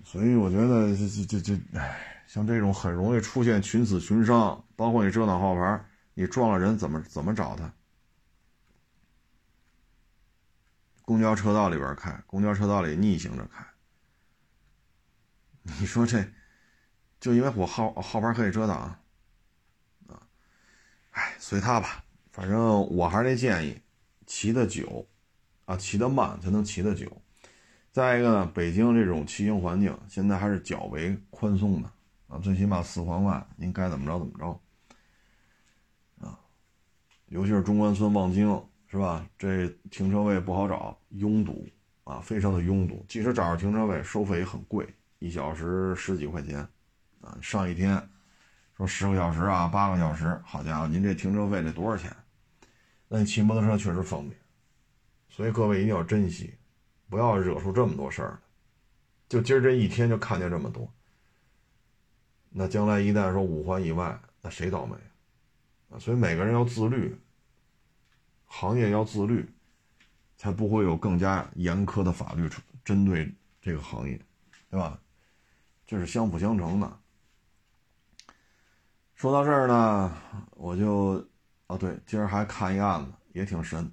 [0.03, 7.71] 所以我觉得这这这这，哎，像这种很容易出现群死群伤，包括你遮挡号牌，你撞了人怎么怎么找他？
[11.03, 13.65] 公交车道里边开，公交车道里逆行着开，
[15.79, 16.29] 你说这，
[17.19, 18.77] 就因为我号号牌可以遮挡，
[20.07, 20.27] 啊，
[21.11, 22.59] 哎，随他吧，反正
[22.95, 23.79] 我还是那建议，
[24.25, 25.07] 骑的久，
[25.65, 27.11] 啊，骑得慢才能骑得久。
[27.91, 31.91] 再一个呢，北京这种骑行环境现在还是较为宽松的，
[32.27, 34.61] 啊，最起码四环外您该怎么着怎么着，
[36.25, 36.39] 啊，
[37.27, 38.63] 尤其是中关村望京。
[38.89, 39.27] 是吧？
[39.37, 41.67] 这停车位不好找，拥堵
[42.05, 43.05] 啊，非常的拥堵。
[43.05, 44.87] 即使找着停车位，收费也很贵，
[45.19, 46.65] 一小时十几块钱，
[47.41, 48.09] 上一天
[48.75, 52.15] 说十个小时啊，八个小时，好家伙，您这停车费得多少钱？
[53.07, 54.39] 那你骑摩托车确实方便，
[55.29, 56.53] 所以各位一定要珍惜，
[57.09, 58.39] 不要惹出这么多事儿。
[59.29, 60.91] 就今儿这一天就看见这么多，
[62.49, 64.95] 那将来一旦说五环以外，那谁倒霉
[65.89, 65.99] 啊？
[65.99, 67.17] 所以每个人要自律。
[68.49, 69.45] 行业要自律，
[70.37, 72.49] 才不会有更加严苛的法律
[72.85, 73.29] 针对
[73.61, 74.17] 这个行业，
[74.69, 74.97] 对吧？
[75.85, 76.99] 这是相辅相成的。
[79.17, 80.13] 说到这儿呢，
[80.51, 81.25] 我就，
[81.65, 83.91] 哦对，今儿还看一案子，也挺神，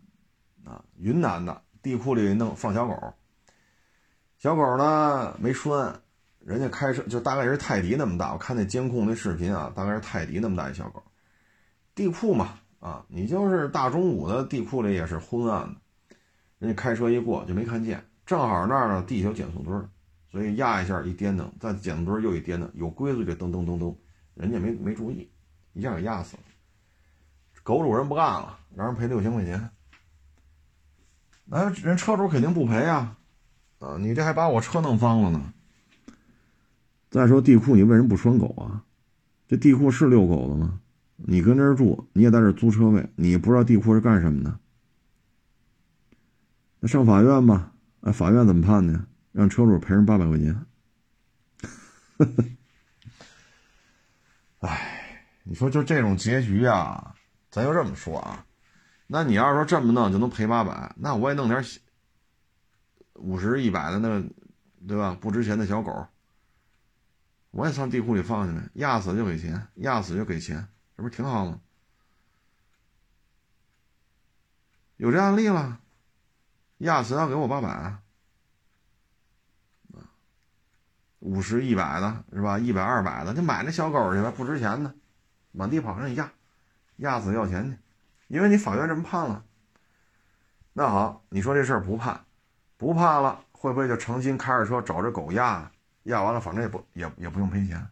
[0.66, 3.14] 啊，云南的地库里弄放小狗，
[4.37, 5.98] 小狗呢没拴，
[6.40, 11.02] 人家开车就大概是泰迪那么大，我看那监控那视频啊，大概是泰迪那么大一小狗，
[11.94, 12.58] 地库嘛。
[12.80, 15.80] 啊，你就是大中午的地库里也是昏暗的，
[16.58, 19.88] 人家开车一过就没看见，正好那儿呢地有减速墩，
[20.30, 23.96] 所以压一下一颠蹬，再减速墩又一颠蹬，有规矩就噔噔噔噔，
[24.35, 25.29] 人家没没注意，
[25.73, 26.42] 一下给压死了。
[27.62, 29.70] 狗主人不干了，让人赔六千块钱。
[31.47, 33.16] 那人车主肯定不赔啊，
[33.79, 35.53] 啊，你这还把我车弄脏了呢。
[37.11, 38.85] 再说地库你为什么不拴狗啊？
[39.47, 40.81] 这地库是遛狗的吗？
[41.16, 44.59] 你跟这儿住，你也在这儿租车位，你不知道地库是干什么的？
[46.81, 49.05] 那上法院吧，哎，法院怎么判的？
[49.33, 50.55] 让车主赔人八百块钱。
[52.18, 52.44] 呵 呵
[54.66, 57.14] 哎，你说就这种结局啊，
[57.50, 58.46] 咱就这么说啊，
[59.07, 61.62] 那你要是说这么弄就能赔八百，那我也弄点
[63.14, 64.27] 五十一百的那个，
[64.88, 65.16] 对吧？
[65.20, 66.07] 不值钱的小狗，
[67.50, 70.66] 我也上地库里放进来，压死就给钱，压死就给钱。
[70.96, 71.61] 这不挺好吗？
[74.96, 75.81] 有这案例了，
[76.79, 78.03] 压死要给我八百，啊，
[81.24, 82.58] 五十一百的是吧？
[82.58, 84.94] 一百二百的，就买那小狗去吧，不值钱的，
[85.52, 86.30] 满地跑，让你压，
[86.96, 87.78] 压死要钱去，
[88.28, 89.42] 因为你法院这么判了。
[90.74, 92.20] 那好，你说这事儿不判，
[92.76, 95.70] 不判了，会不会就诚心开着车找这狗压？
[96.02, 97.88] 压完了，反正也不也也不用赔钱。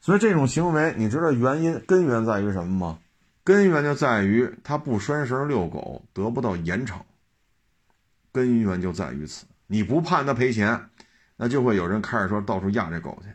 [0.00, 2.98] 所以这种行为，你知道原因根源在于什么吗？
[3.44, 6.98] 根源就在于他不拴绳遛狗得不到严惩。
[8.32, 10.88] 根源就在于此，你不判他赔钱，
[11.36, 13.28] 那就会有人开着车到处压这狗去。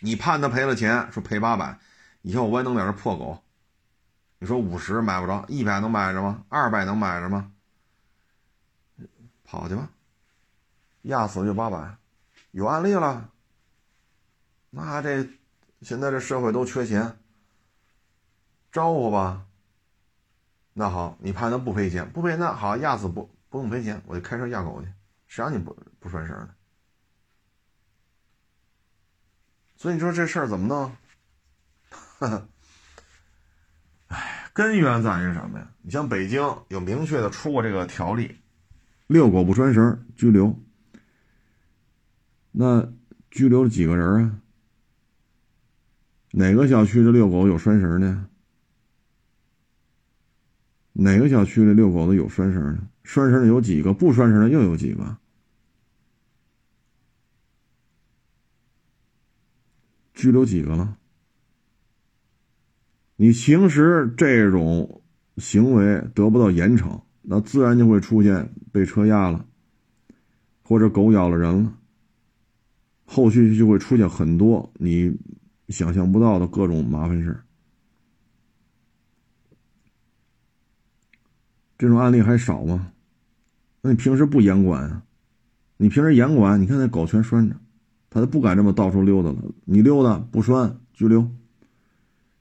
[0.00, 1.78] 你判他赔了钱，说赔八百，
[2.22, 3.42] 以后我也弄点这破狗。
[4.38, 6.44] 你说五十买不着，一百能买着吗？
[6.48, 7.52] 二百能买着吗？
[9.44, 9.90] 跑去吧，
[11.02, 11.96] 压死就八百，
[12.52, 13.30] 有案例了。
[14.70, 15.28] 那这
[15.82, 17.18] 现在这社会都缺钱，
[18.70, 19.44] 招呼吧。
[20.72, 24.88] 那好，你判他不赔钱，不赔那好，压死不不用赔钱，我就开车压狗去，
[25.26, 26.54] 谁让你不不拴绳的？
[29.80, 30.92] 所以你说这事儿怎么弄？
[34.08, 35.70] 哎，根源在于什么呀？
[35.80, 38.36] 你像北京有明确的出过这个条例，
[39.06, 40.54] 遛狗不拴绳拘留。
[42.52, 42.92] 那
[43.30, 44.40] 拘留了几个人啊？
[46.32, 48.26] 哪个小区的遛狗有拴绳的？
[50.92, 52.82] 哪个小区的遛狗的有拴绳的？
[53.02, 53.94] 拴绳的有几个？
[53.94, 55.16] 不拴绳的又有几个？
[60.20, 60.98] 拘留几个了？
[63.16, 65.02] 你行使这种
[65.38, 69.46] 行为得不到严惩，那自然就会出现被车压了，
[70.62, 71.72] 或者狗咬了人了，
[73.04, 75.18] 后续就会出现很多你。
[75.70, 77.44] 想象不到的各种麻烦事
[81.78, 82.90] 这种案例还少吗？
[83.80, 85.04] 那你平时不严管啊？
[85.76, 87.54] 你平时严管，你看那狗全拴着，
[88.10, 89.38] 他都不敢这么到处溜达了。
[89.64, 91.30] 你溜达不拴，拘留。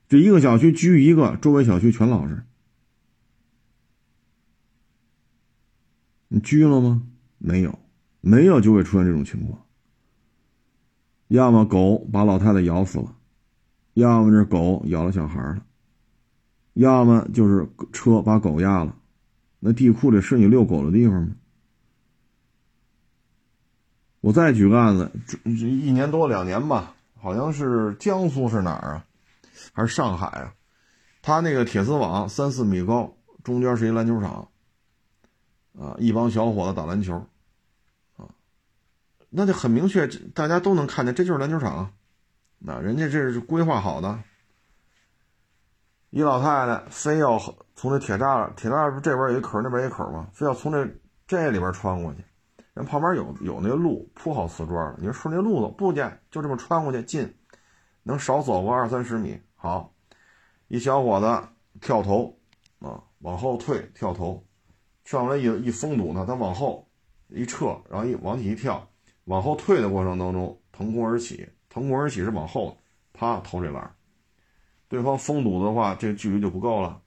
[0.07, 2.43] 这一个小区拘一个，周围小区全老实。
[6.27, 7.03] 你拘了吗？
[7.37, 7.79] 没有，
[8.21, 9.65] 没有就会出现这种情况。
[11.27, 13.15] 要么狗把老太太咬死了，
[13.93, 15.63] 要么是狗咬了小孩了，
[16.73, 18.95] 要么就是车把狗压了。
[19.59, 21.35] 那地库里是你遛狗的地方吗？
[24.21, 25.09] 我再举个案子，
[25.45, 29.05] 这一年多两年吧，好像是江苏是哪儿啊，
[29.71, 30.53] 还是上海啊？
[31.21, 34.49] 他那个铁丝网三四米高，中间是一篮球场，
[35.79, 37.15] 啊，一帮小伙子打篮球，
[38.17, 38.27] 啊，
[39.29, 41.91] 那就很明确，大家都能看见，这就是篮球场，
[42.57, 44.19] 那人家这是规划好的。
[46.09, 47.39] 一老太太非要
[47.75, 50.27] 从这铁栅铁栅不这边有一口，那边一口吗？
[50.33, 50.85] 非要从这
[51.25, 52.19] 这里边穿过去。
[52.73, 56.01] 人旁边有有那路铺好瓷砖了你说顺那路子不去，
[56.31, 57.33] 就这么穿过去近，
[58.03, 59.39] 能少走个二三十米。
[59.55, 59.93] 好，
[60.67, 61.47] 一小伙子
[61.81, 62.37] 跳投
[62.79, 64.43] 啊，往后退跳投，
[65.03, 66.87] 跳完了一一封堵呢，他往后
[67.27, 68.87] 一撤，然后一往起一跳，
[69.25, 72.77] 往后退的过程当中腾空而起，腾空而起是往后，
[73.11, 73.93] 啪投这篮。
[74.87, 77.01] 对方封堵的话，这个距离就不够了。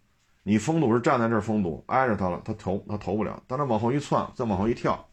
[0.44, 3.42] 你封堵是站在这儿封堵，挨着他了，他投他投不了。
[3.46, 5.08] 但他往后一窜，再往后一跳，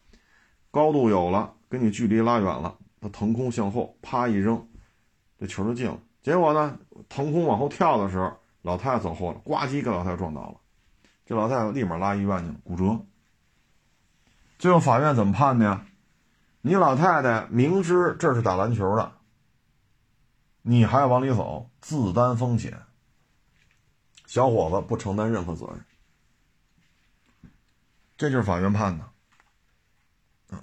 [0.70, 4.68] 高度有了，跟你距离拉远了，他腾空向后，啪一扔，
[5.38, 5.98] 这球就进了。
[6.22, 6.78] 结果呢，
[7.08, 10.60] 腾空往后跳的时候，老太太走后了，呱唧给老太太撞倒了。
[11.24, 13.04] 这老太太立马拉医院去了，骨折。
[14.58, 15.86] 最后法院怎么判的呀？
[16.60, 19.12] 你老太太明知这是打篮球的。
[20.62, 22.82] 你还要往里走，自担风险。
[24.26, 25.84] 小伙子不承担任何责任，
[28.18, 29.04] 这就是法院判的，
[30.54, 30.62] 啊。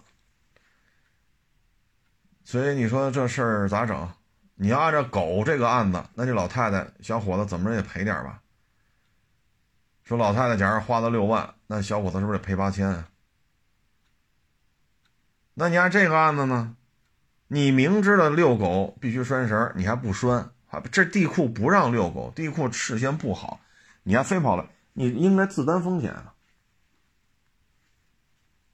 [2.47, 4.09] 所以你说这事儿咋整？
[4.55, 8.41] 你要按照狗这个案子，那这老太太、小伙子怎么着也赔点吧？
[10.05, 13.03] 说老太太假如花了六万，那小伙子是不是得赔八千？
[15.55, 16.77] 那你按这个案子呢？
[17.49, 20.49] 你明知道遛狗必须拴绳，你还不拴？
[20.69, 23.59] 啊，这地库不让遛狗，地库视线不好，
[24.03, 26.33] 你还非跑了，你应该自担风险啊。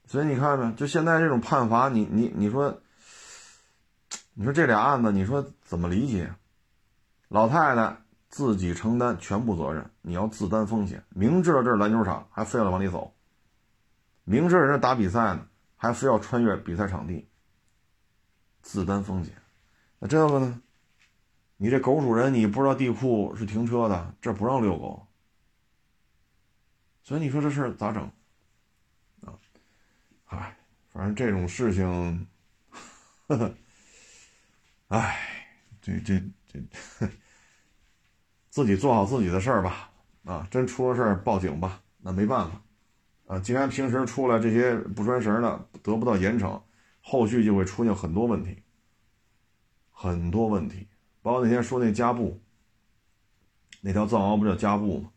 [0.06, 2.80] 所以你看着，就现在这种判罚，你你你说，
[4.34, 6.34] 你说这俩案子，你说怎么理解？
[7.28, 7.96] 老太太
[8.28, 13.12] 自己承担全部责任，你要自担风险，明知道这是篮球场，还非要往里走；
[14.24, 17.28] 明知道人家打比赛呢，还非要穿越比赛场地。
[18.62, 19.34] 自担风险，
[19.98, 20.60] 那这个呢？
[21.56, 25.06] 你这狗主人，你不知道地库是停车的，这不让遛狗，
[27.04, 28.02] 所以你说这事儿咋整？
[29.22, 29.38] 啊，
[30.26, 30.56] 唉，
[30.92, 32.26] 反正这种事情，
[33.28, 33.54] 呵呵，
[34.96, 35.18] 唉，
[35.82, 37.08] 这这这，
[38.48, 39.90] 自己做好自己的事儿吧。
[40.24, 42.60] 啊，真出了事儿报警吧，那没办法。
[43.26, 46.60] 啊，既然平时出来这些不拴绳的得不到严惩。
[47.06, 48.62] 后续就会出现很多问题，
[49.90, 50.88] 很多问题，
[51.20, 52.40] 包括那天说那加布，
[53.82, 55.10] 那条藏獒不叫加布吗？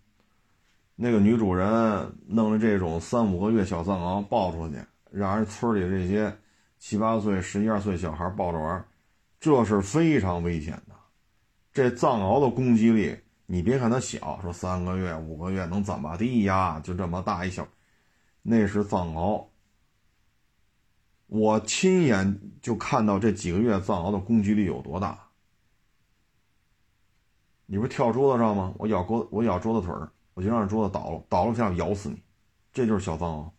[0.96, 4.76] 那个女主人弄了这种三五个月小藏獒抱出去，
[5.12, 6.36] 让人村里这些
[6.78, 8.86] 七八岁、十一二岁小孩抱着玩，
[9.40, 10.96] 这是非常危险的。
[11.72, 16.80] 这藏獒的攻击力，你别看它小，说三个月、五个月能怎么地呀？
[16.80, 17.68] 就这么大一小，
[18.42, 19.48] 那是藏獒。
[21.28, 25.20] 我亲眼就看到这几个月藏獒的攻击力有多大。
[27.66, 28.74] 你不是跳桌子上吗？
[28.78, 32.24] 我咬桌，我咬桌子腿儿，我就让桌子倒了，倒了下咬死你。
[32.72, 33.52] 这就是小藏獒，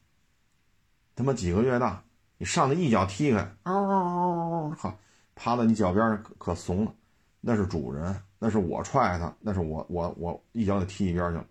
[1.14, 2.02] 他妈几个月大，
[2.38, 4.98] 你上来一脚踢开，嗷嗷嗷嗷，好，
[5.38, 6.92] 趴在你脚边上可可怂了。
[7.40, 11.46] 那是主人，那是我踹他，那是我我我一脚给踢一边去了。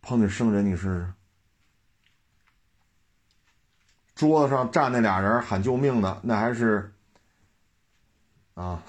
[0.00, 1.12] 碰见生人，你试试。
[4.14, 6.94] 桌子上站那俩人喊救命的，那还是
[8.54, 8.80] 啊，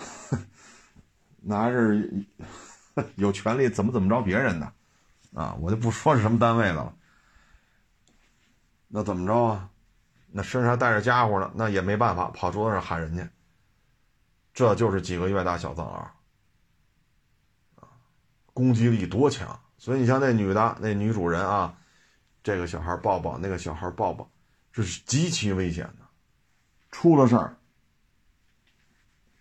[1.42, 2.24] 那还是
[3.16, 4.72] 有权利怎么怎么着别人的
[5.34, 6.96] 啊，我就不说是什么单位的了。
[8.88, 9.70] 那怎么着啊？
[10.38, 13.26] 那身上带着家伙呢，那也没办法，跑桌子上喊人家。
[14.54, 17.88] 这就是几个月大小藏獒啊，
[18.54, 19.58] 攻击力多强！
[19.78, 21.78] 所以你像那女的，那女主人啊，
[22.44, 24.30] 这个小孩抱抱，那个小孩抱抱。
[24.74, 26.06] 这是极其危险的，
[26.92, 27.56] 出了事儿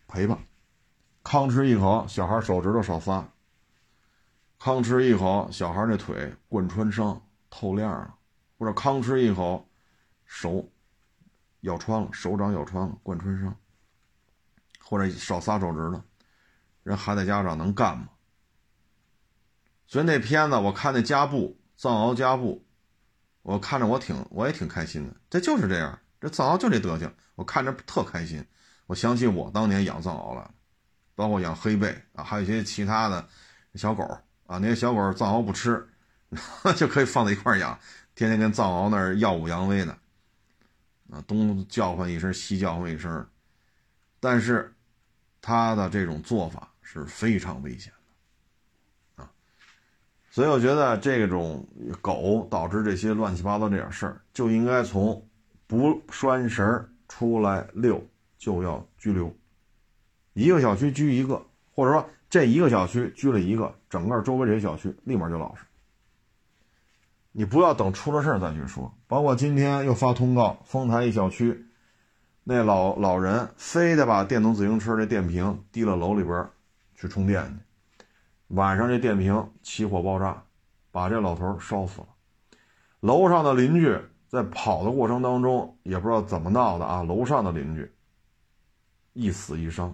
[0.07, 0.39] 赔吧，
[1.25, 3.21] 吭哧一口，小孩手指头少仨；
[4.57, 8.15] 吭哧一口，小孩那腿贯穿伤透亮了，
[8.57, 9.67] 或者吭哧一口，
[10.23, 10.69] 手
[11.65, 13.55] 咬穿了，手掌咬穿了贯穿伤，
[14.79, 16.01] 或者少仨手指头，
[16.83, 18.09] 人孩子家长能干吗？
[19.85, 22.63] 所以那片子我看那加布藏獒加布。
[23.41, 28.43] 我看着我挺我也挺开心的，这就是这样，这藏獒就这德行，我看着特开心。
[28.87, 30.51] 我想起我当年养藏獒了，
[31.13, 33.27] 包括养黑背啊，还有一些其他的
[33.75, 34.03] 小狗
[34.47, 35.87] 啊，那些小狗藏獒不吃，
[36.75, 37.79] 就可以放在一块养，
[38.15, 39.95] 天天跟藏獒那儿耀武扬威的，
[41.23, 43.25] 东叫唤一声，西叫唤一声，
[44.19, 44.73] 但是
[45.41, 47.93] 他的这种做法是非常危险
[49.17, 49.31] 的啊，
[50.29, 51.67] 所以我觉得这种
[52.01, 55.27] 狗导致这些乱七八糟这点事儿，就应该从
[55.67, 58.05] 不拴绳出来遛。
[58.37, 59.33] 就要拘留，
[60.33, 61.43] 一个小区拘一个，
[61.73, 65.63] 或者说这一个小区拘了一个，整个周围这些小区立马就老实。
[67.37, 68.93] 你不要等出了事再去说。
[69.07, 71.65] 包括今天又发通告，丰台一小区
[72.45, 76.47] 那老老人非得把电动自行车这电瓶提到楼里边
[76.95, 78.05] 去充电去，
[78.55, 80.43] 晚上这电瓶起火爆炸，
[80.91, 82.07] 把这老头烧死了。
[83.01, 87.91] 楼上的邻居在跑的过程当中也不知道怎么闹的啊，楼上的邻居。
[89.11, 89.93] 一死一伤。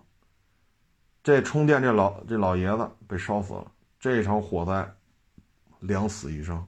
[1.23, 3.71] 这充电这老这老爷子被烧死了。
[3.99, 4.93] 这场火灾，
[5.79, 6.67] 两死一伤。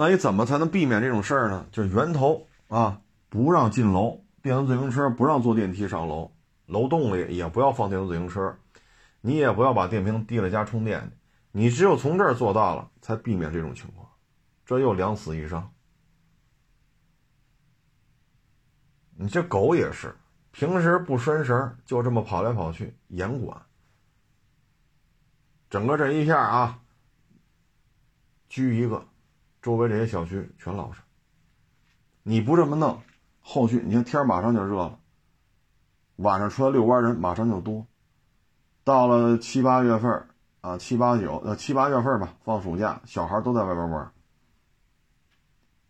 [0.00, 1.66] 那你怎么才能避免这种事儿呢？
[1.72, 6.30] 就是源头啊，不让进楼，电动自行车不让坐电梯上楼，
[6.66, 8.56] 楼栋里也不要放电动自行车，
[9.20, 11.10] 你也不要把电瓶提了家充电。
[11.50, 14.08] 你只有从这儿做到了，才避免这种情况。
[14.64, 15.68] 这又两死一伤。
[19.16, 20.14] 你这狗也是，
[20.52, 23.60] 平时不拴绳，就这么跑来跑去，严管。
[25.68, 26.78] 整个这一片啊，
[28.48, 29.04] 拘一个，
[29.62, 31.00] 周围这些小区全老实。
[32.22, 33.00] 你不这么弄，
[33.40, 34.98] 后续你看天马上就热了，
[36.16, 37.86] 晚上出来遛弯人马上就多。
[38.84, 40.26] 到了七八月份
[40.60, 44.12] 啊，七八九呃七八月份吧，放暑假，小孩都在外边玩。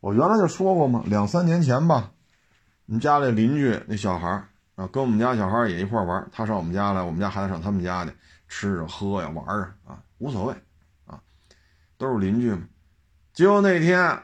[0.00, 2.12] 我原来就说过嘛，两三年前吧。
[2.86, 4.28] 我们家里邻居那小孩
[4.76, 6.28] 啊，跟我们家小孩也一块玩。
[6.32, 8.12] 他上我们家来，我们家孩子上他们家去
[8.48, 10.54] 吃啊、喝呀、玩啊，啊，无所谓，
[11.06, 11.20] 啊，
[11.96, 12.62] 都是邻居嘛。
[13.38, 14.20] 结果那天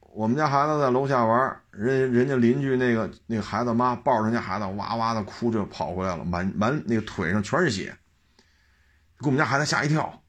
[0.00, 7.96] 我们家孩子在楼下玩，人人家邻居那个那个孩子妈抱着人家孩子哇哇的哭，就跑回来了，满满那个腿上全是血，
[9.20, 10.22] 给我们家孩子吓一跳。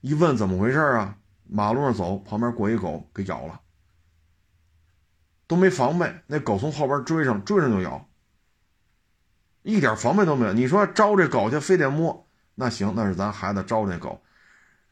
[0.00, 1.18] 一问怎么回事啊？
[1.44, 3.60] 马路上走，旁边过一狗给咬了。
[5.46, 8.08] 都没防备，那狗从后边追上，追上就咬，
[9.60, 10.54] 一点防备都没有。
[10.54, 14.22] 你说招这狗去，非得摸，那行，那是咱孩子招这狗。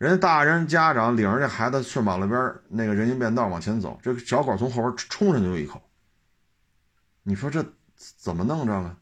[0.01, 5.83] 人家大人家长领着这孩子去马路边那个人行便道往前走，这个小狗从后边冲上就一口。
[7.23, 7.63] 你说这
[7.97, 8.97] 怎么弄着了？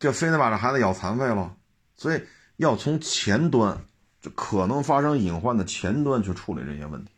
[0.00, 1.56] 就非得把这孩子咬残废了？
[1.94, 2.26] 所以
[2.56, 3.78] 要从前端，
[4.20, 7.12] 就可能发生隐患的前端去处理这些问题。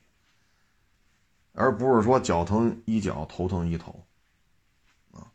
[1.55, 4.05] 而不是说脚疼医脚，头疼医头，
[5.13, 5.33] 啊！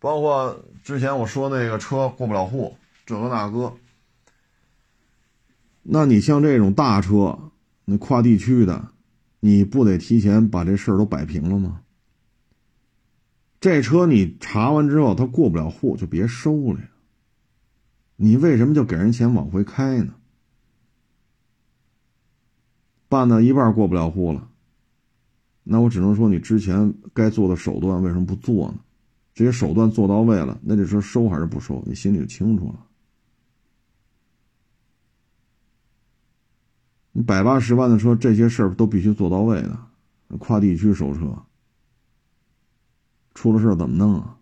[0.00, 3.74] 包括之前我说那个车过不了户，这个那个，
[5.82, 7.50] 那你像这种大车，
[7.84, 8.92] 那跨地区的，
[9.40, 11.82] 你不得提前把这事儿都摆平了吗？
[13.60, 16.88] 这车你查完之后，他过不了户，就别收了呀。
[18.14, 20.14] 你为什么就给人钱往回开呢？
[23.08, 24.48] 办到一半过不了户了，
[25.64, 28.78] 那我只能说你之前该做的手段为什么不做呢？
[29.38, 32.84] 这些手段做到位了，那这车收还是不收，你心里就清楚了。
[37.12, 39.78] 你百八十万的车，这些事儿都必须做到位的。
[40.40, 41.40] 跨地区收车，
[43.32, 44.36] 出了事怎么弄啊？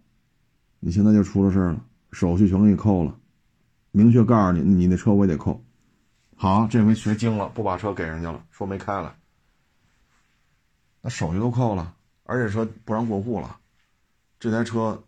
[0.81, 3.15] 你现在就出了事了，手续全给你扣了，
[3.91, 5.63] 明确告诉你，你那车我也得扣。
[6.37, 9.15] 好，这回学精了，不把车给人家了，说没开了，
[11.03, 13.61] 那手续都扣了，而且说不让过户了，
[14.49, 15.03] 这台车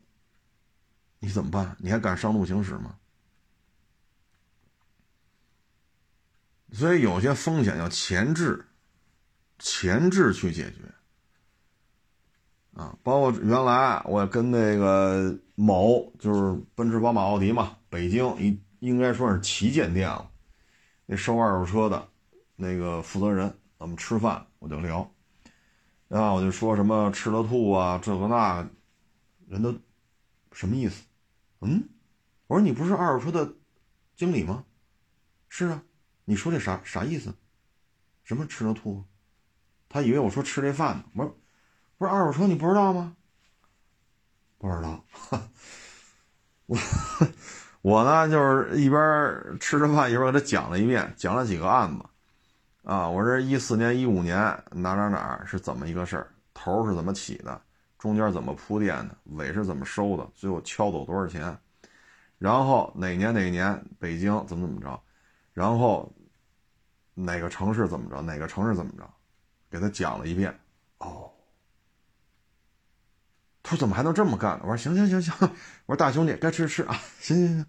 [1.21, 1.77] 你怎么办？
[1.79, 2.97] 你还敢上路行驶吗？
[6.73, 8.67] 所以有些风险要前置，
[9.61, 10.79] 前置去解决。
[12.75, 20.29] 啊，包括原来我跟那个某就是奔驰、宝马、奥迪嘛，北京应应该说是旗舰店了。
[21.07, 22.09] 那收二手车的，
[22.57, 25.09] 那个负责人，我们吃饭我就聊，
[26.09, 28.69] 然后我就说什么吃了吐啊，这个那个，
[29.49, 29.75] 人都
[30.53, 31.03] 什么意思？
[31.61, 31.89] 嗯，
[32.47, 33.55] 我说你不是二手车的
[34.17, 34.65] 经理吗？
[35.49, 35.83] 是啊，
[36.25, 37.35] 你说这啥啥意思？
[38.25, 39.05] 什么吃了吐？
[39.89, 41.05] 他以为我说吃这饭呢。
[41.15, 41.37] 我说
[41.97, 43.17] 不是二手车，你不知道吗？
[44.59, 45.05] 不知道，
[46.67, 46.79] 我。
[47.81, 49.01] 我呢，就是一边
[49.61, 52.05] 吃着饭，一边给他讲了一遍，讲了几个案子。
[52.83, 54.37] 啊，我这一四年、一五年
[54.73, 56.35] 哪哪哪是怎么一个事儿？
[56.53, 57.63] 头是怎么起的？
[57.99, 59.17] 中间怎么铺垫的？
[59.25, 60.29] 尾是怎么收的？
[60.35, 61.59] 最后敲走多少钱？
[62.39, 65.01] 然后哪年哪年北京怎么怎么着？
[65.53, 66.15] 然后
[67.15, 68.23] 哪个城市怎么着？
[68.23, 69.09] 哪个城市怎么着？
[69.71, 70.57] 给他讲了一遍。
[70.99, 71.31] 哦，
[73.63, 74.65] 他说怎么还能这么干呢？
[74.65, 75.35] 我说行行行行，
[75.87, 77.67] 我说大兄弟该吃吃啊，行行行，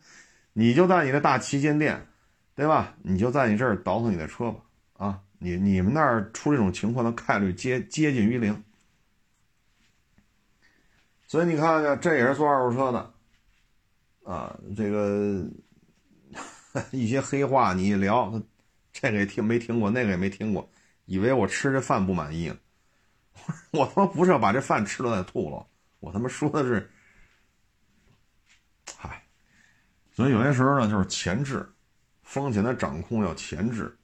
[0.53, 2.07] 你就在你的大旗舰店，
[2.53, 2.95] 对吧？
[3.01, 4.59] 你就在你这儿倒腾你的车吧。
[4.93, 8.63] 啊，你你们那儿出这种情况的概率接接近于零，
[11.29, 13.13] 所以你看看，这也是做二手车的，
[14.23, 15.47] 啊，这个
[16.89, 18.41] 一些黑话你一聊，
[18.91, 20.67] 这个也听没听过，那个也没听过，
[21.05, 22.57] 以为我吃这饭不满意呢，
[23.69, 25.63] 我他妈不是要把这饭吃了再吐了，
[25.99, 26.89] 我他妈说的是，
[28.97, 29.23] 嗨，
[30.11, 31.63] 所以有些时候呢，就是前置，
[32.23, 33.95] 风险的掌控要前置。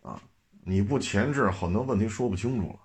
[0.00, 0.18] 啊，
[0.64, 2.78] 你不前置，很多问题说不清楚了。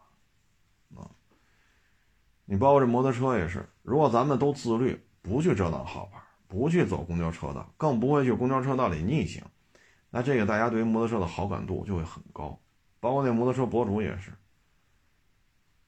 [2.52, 9.41] 你包括这摩托车也是，如果咱们都自律，不去折腾号牌，不去走公交车道，更不会去公交车道里逆行，
[10.10, 12.60] 那这个大家对于摩托车的好感度就会很高。
[12.99, 14.34] 包括那摩托车博主也是，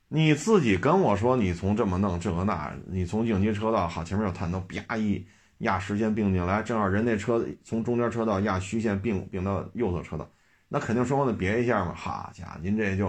[0.07, 10.25] 你自己跟我说你从这么弄这个那，你从应急车道好前面有探头，啪一压实线并进来，正好人那车从中间车道压虚线并并到右侧车道。
[10.69, 13.07] 那肯定双方得别一下嘛，好家伙，您这就，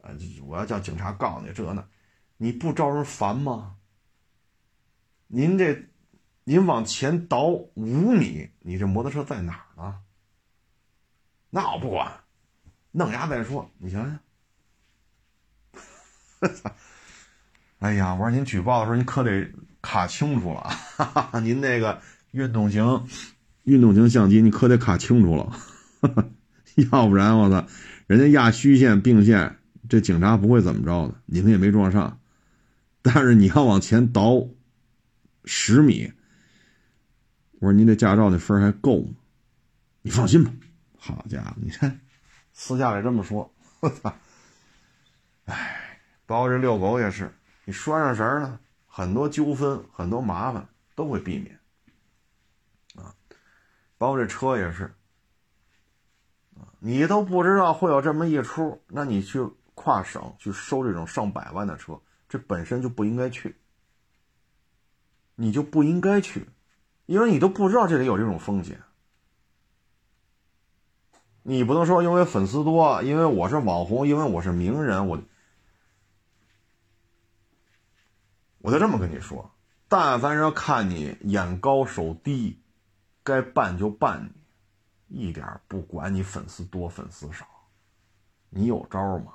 [0.00, 0.12] 呃，
[0.44, 1.84] 我要叫警察告你这呢，
[2.38, 3.74] 你不招人烦吗？
[5.26, 5.86] 您这，
[6.44, 9.96] 您往前倒五米，你这摩托车在哪儿呢？
[11.50, 12.10] 那我不管，
[12.92, 13.70] 弄牙再说。
[13.78, 14.02] 你想
[16.40, 16.72] 想，
[17.80, 19.50] 哎呀，我说您举报的时候，您可得
[19.82, 20.60] 卡清楚了，
[20.96, 23.04] 哈哈，您那个运动型，
[23.64, 25.44] 运动型相机，你可得卡清楚了。
[26.00, 26.24] 哈哈。
[26.92, 27.66] 要不然我操，
[28.06, 29.58] 人家压虚线并线，
[29.88, 32.20] 这警察不会怎么着的，你们也没撞上。
[33.10, 34.46] 但是你要往前倒
[35.46, 36.12] 十米，
[37.52, 39.14] 我说您这驾照那分还够吗？
[40.02, 40.52] 你放心吧，
[40.98, 41.98] 好家伙，你看
[42.52, 43.50] 私下里这么说，
[43.80, 44.14] 我操，
[45.46, 47.32] 哎，包括这遛狗也是，
[47.64, 51.58] 你拴上绳呢，很多纠纷、很多麻烦都会避免
[52.94, 53.14] 啊。
[53.96, 54.94] 包括这车也是。
[56.78, 59.40] 你都不知道会有这么一出，那你去
[59.74, 61.98] 跨省去收这种上百万的车，
[62.28, 63.56] 这本身就不应该去，
[65.34, 66.48] 你就不应该去，
[67.06, 68.82] 因为你都不知道这里有这种风险。
[71.42, 75.18] 你不能说因为粉丝多，因为我是网红，因为我是名人，我
[78.58, 79.50] 我就这么跟你说，
[79.88, 82.60] 但凡是看你眼高手低，
[83.22, 84.32] 该办就办你。
[85.08, 87.46] 一点不管你粉丝多粉丝少，
[88.50, 89.32] 你有招吗？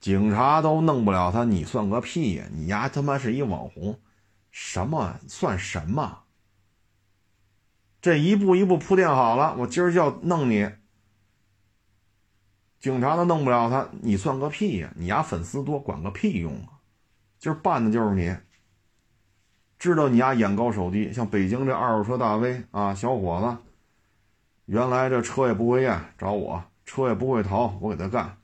[0.00, 2.48] 警察都弄不了他，你算个屁呀！
[2.52, 3.98] 你丫他妈是一网红，
[4.50, 6.20] 什么算什么？
[8.00, 10.70] 这一步一步铺垫好了，我今儿就要弄你，
[12.78, 14.92] 警察都弄不了他，你算个屁呀！
[14.94, 16.78] 你丫粉丝多，管个屁用啊！
[17.40, 18.36] 今儿办的就是你，
[19.80, 23.64] 知道你丫眼高手低，像北京这二手车大 V 啊，小伙子。
[24.66, 28.37] 原来这车也不会验，找我；车也不会淘，我给他干。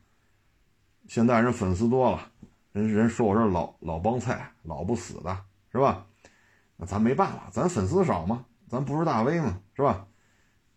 [1.06, 2.30] 现在人粉丝多了，
[2.72, 6.06] 人人说我是老老帮菜，老不死的，是吧？
[6.76, 10.06] 那咱没办法，咱粉丝少嘛，咱不是大 V 嘛，是吧？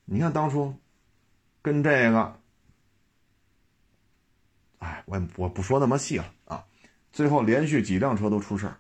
[0.06, 0.76] 你看当初
[1.62, 2.40] 跟这个，
[4.80, 6.66] 哎，我我不说那么细了啊。
[7.12, 8.78] 最后连续几辆车都出事儿，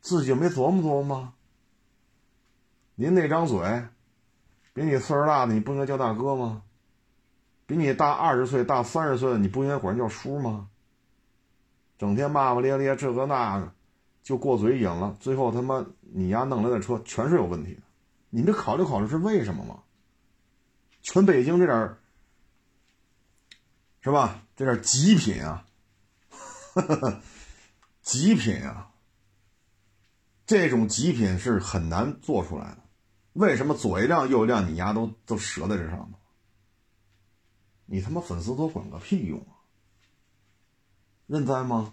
[0.00, 1.34] 自己没琢磨琢磨吗？
[2.94, 3.84] 您那张嘴。
[4.72, 6.62] 比你岁数大的，你不应该叫大哥吗？
[7.70, 10.68] 比你大二十岁、大三十岁的，你不应该管人叫叔吗？
[11.96, 13.72] 整天骂骂咧咧，这个那个，
[14.24, 15.16] 就过嘴瘾了。
[15.20, 17.82] 最后他妈你丫弄来的车全是有问题的，
[18.30, 19.84] 你没考虑考虑是为什么吗？
[21.00, 21.98] 全北京这点儿
[24.00, 24.42] 是吧？
[24.56, 25.64] 这点极品啊，
[28.02, 28.90] 极品啊！
[30.44, 32.78] 这种极品是很难做出来的。
[33.34, 36.19] 为什么左一辆右一辆，你丫都都折在这上头？
[37.92, 39.58] 你他妈粉丝多管个屁用啊！
[41.26, 41.92] 认栽吗？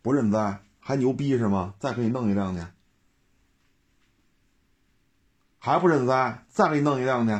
[0.00, 1.74] 不认栽还牛逼是吗？
[1.80, 2.64] 再给你弄一辆去，
[5.58, 6.46] 还不认栽？
[6.48, 7.32] 再给你弄一辆去，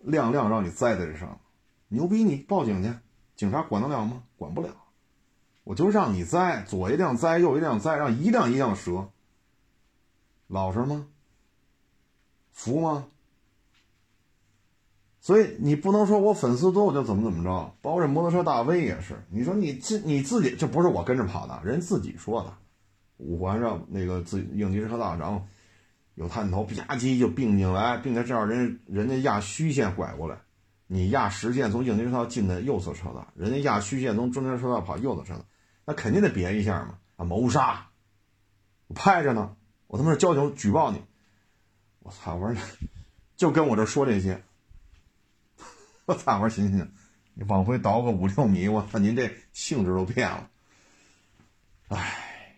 [0.00, 1.40] 辆辆让你栽在这上，
[1.86, 2.24] 牛逼！
[2.24, 2.92] 你报警去，
[3.36, 4.24] 警察管得了吗？
[4.36, 4.74] 管不了。
[5.62, 9.12] 我就让你栽，左一辆栽，右一辆栽，让一辆一辆折，
[10.48, 11.06] 老实吗？
[12.50, 13.09] 服吗？
[15.22, 22.54] 所以你不能说我粉丝多我就怎么怎么着，包括这摩托车大 V 也是，你说你自你自己这不是我跟着跑的，人自己说的，
[23.18, 25.42] 五环上那个自应急车道，然后
[26.14, 30.40] 有探头吧唧就并进来，并且这样人人家压虚线拐过来，
[30.86, 35.44] 你压实线从应急车道进的右侧车道，人家压虚线从中间车道跑右侧车道，
[35.84, 37.88] 那肯定得别一下嘛，啊谋杀，
[38.86, 39.54] 我拍着呢，
[39.86, 40.98] 我他妈是交警举报你，
[41.98, 42.62] 我操，我说
[43.36, 44.42] 就跟我这说这些。
[46.10, 46.40] 我操！
[46.40, 46.92] 我说行行，
[47.34, 50.50] 你往回倒个五六米，我操，您这性质都变了。
[51.86, 52.56] 唉，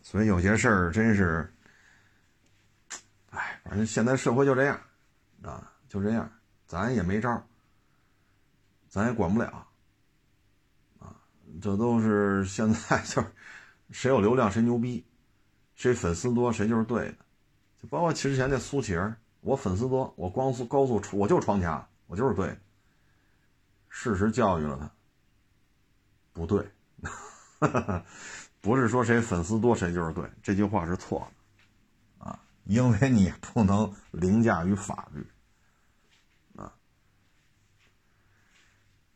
[0.00, 1.52] 所以有些事儿真是，
[3.28, 4.80] 唉，反正现在社会就这样，
[5.42, 6.32] 啊，就这样，
[6.66, 7.46] 咱也没招，
[8.88, 9.68] 咱也管不了，
[10.98, 11.14] 啊，
[11.60, 13.30] 这都是现在就是
[13.90, 15.04] 谁有流量谁牛逼，
[15.74, 17.16] 谁粉丝多谁就是对的，
[17.82, 19.14] 就包括之前那苏乞儿。
[19.40, 22.58] 我粉丝多，我光速高速我就闯卡，我就是对。
[23.90, 24.90] 事实教育了他，
[26.32, 26.70] 不对，
[28.60, 31.26] 不是说谁粉丝多谁就是对，这句话是错
[32.18, 35.26] 的，啊，因为你不能凌驾于法律，
[36.54, 36.72] 啊，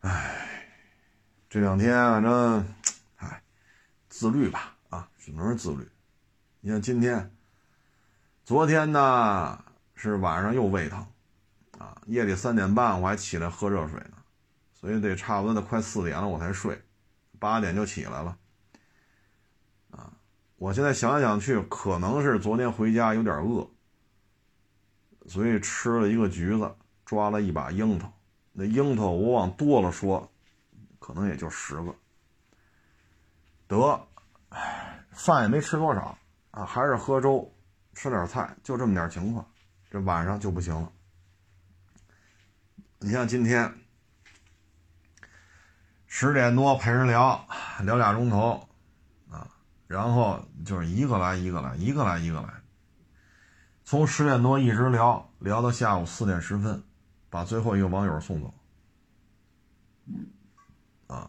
[0.01, 0.69] 唉，
[1.51, 2.75] 这两天反正，
[3.17, 3.43] 唉，
[4.09, 5.87] 自律吧，啊，只能是自律。
[6.61, 7.31] 你像今天，
[8.45, 9.65] 昨天呢？
[10.11, 11.07] 是晚上又胃疼，
[11.79, 14.17] 啊，夜里三点半我还起来喝热水呢，
[14.75, 16.83] 所以得差不多得快四点了我才睡，
[17.39, 18.37] 八点就起来了，
[19.93, 20.13] 啊，
[20.57, 23.71] 我现在想来想去，可能是昨天回家有点饿，
[25.29, 26.75] 所以吃了一个橘子，
[27.05, 28.13] 抓了一把樱桃，
[28.53, 30.29] 那樱桃我往多了说，
[30.99, 31.95] 可能也就十个，
[33.69, 34.09] 得，
[34.49, 36.19] 唉饭也没吃多少
[36.51, 37.49] 啊，还是喝粥，
[37.95, 39.47] 吃点菜，就这么点情况。
[39.93, 40.91] 这晚上就不行了。
[43.01, 43.75] 你像今天
[46.07, 47.47] 十点多陪人聊
[47.83, 48.71] 聊俩钟头
[49.31, 49.51] 啊，
[49.87, 52.49] 然后就是一个来一个来，一个来一个来，
[53.85, 56.83] 从十点多一直聊聊到下午四点十分，
[57.29, 58.55] 把最后一个网友送走。
[61.09, 61.29] 啊，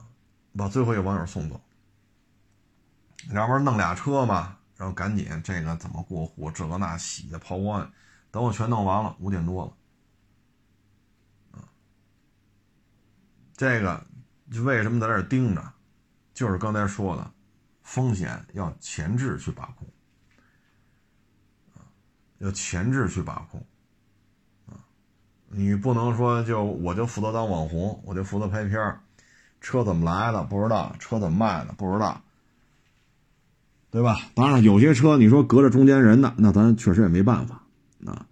[0.55, 1.59] 把最后一个网友送走，
[3.29, 7.91] 然后弄俩车嘛，然后赶紧这个怎么过户，这个那洗的抛光。
[8.33, 9.71] 等我全弄完了，五点多了，
[13.55, 14.03] 这个
[14.51, 15.63] 就为什么在这盯着，
[16.33, 17.31] 就是刚才说的，
[17.83, 19.87] 风险要前置去把控，
[22.39, 23.63] 要前置去把控，
[25.49, 28.99] 你不能说就我就负责当网红，我就负责拍片
[29.61, 32.19] 车怎么来的不知道，车怎么卖的不知道，
[33.91, 34.17] 对吧？
[34.33, 37.59] 当然，有些车你说隔着中间人的，那咱确实也没办法。
[38.05, 38.27] 啊，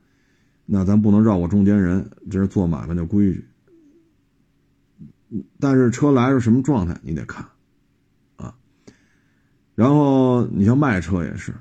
[0.65, 3.45] 那咱不能绕过中间人，这是做买卖的规矩。
[5.59, 7.45] 但是车来是什么状态，你得看，
[8.35, 8.55] 啊。
[9.75, 11.53] 然后你像卖车也是，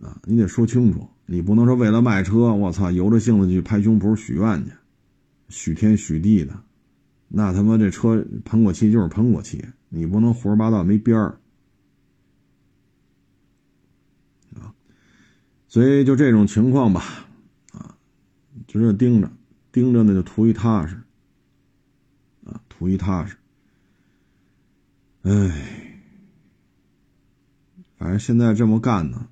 [0.00, 4.70] 啊，你得说清楚，你不能说为了卖车，我操，由着性子去拍胸脯许愿去，
[5.48, 6.56] 许天许地的，
[7.28, 11.40] 那他妈这车喷过漆就是喷过漆，你不能胡说八道没边儿。
[15.76, 17.04] 所以就这种情况吧，
[17.72, 17.94] 啊，
[18.66, 19.30] 就这盯着，
[19.70, 20.96] 盯着呢就图一踏实，
[22.46, 23.36] 啊，图一踏实。
[25.20, 26.00] 哎，
[27.98, 29.28] 反正现在这么干呢，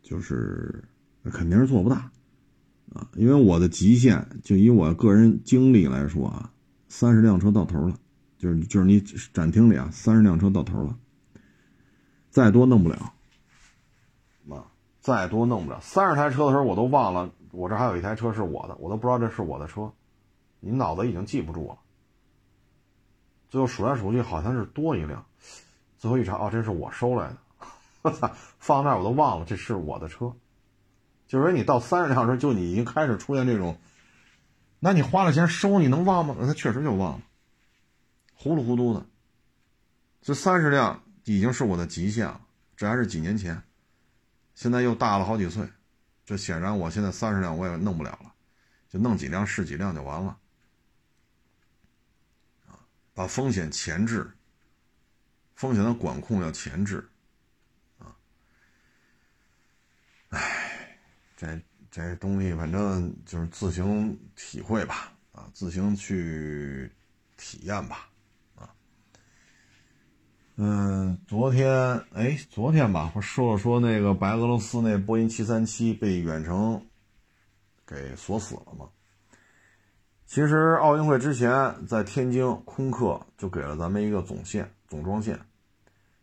[0.00, 0.84] 就是
[1.24, 2.12] 肯定是做不大，
[2.92, 6.52] 啊，因为我的极限就以我个人经历来说啊，
[6.88, 7.98] 三十辆车到头了，
[8.38, 9.00] 就是就是你
[9.32, 10.96] 展厅里啊，三十辆车到头了，
[12.30, 13.14] 再多弄不了。
[15.00, 19.90] 再多弄不了三十台车的时候，我都忘了我这还有一台车是我的，我都不知道这是我的车。
[20.60, 21.78] 你脑子已经记不住了。
[23.48, 25.24] 最后数来数去，好像是多一辆。
[25.96, 27.36] 最后一查，哦，这是我收来的。
[28.02, 30.32] 我操，放那儿我都忘了这是我的车。
[31.26, 33.78] 就是说你到三十辆时候，就你已经开始出现这种，
[34.80, 36.36] 那你花了钱收，你能忘吗？
[36.38, 37.20] 那他确实就忘了，
[38.34, 39.06] 糊里糊涂的。
[40.20, 42.40] 这三十辆已经是我的极限了，
[42.76, 43.62] 这还是几年前。
[44.58, 45.70] 现在又大了好几岁，
[46.26, 48.34] 这显然我现在三十辆我也弄不了了，
[48.88, 50.36] 就弄几辆是几辆就完了，
[52.66, 52.74] 啊，
[53.14, 54.28] 把风险前置，
[55.54, 57.08] 风险的管控要前置，
[58.00, 58.16] 啊，
[60.30, 60.98] 哎，
[61.36, 66.90] 这这东西反正就是自行体会吧，啊，自行去
[67.36, 68.10] 体验吧。
[70.60, 71.70] 嗯，昨天
[72.14, 76.84] 哎，昨天吧，我说了说那个白俄罗斯那波音七三七被远程
[77.86, 78.88] 给锁死了嘛。
[80.26, 85.38] 其实奥运会之前，在天津空客就给了咱们一个总线、总装线。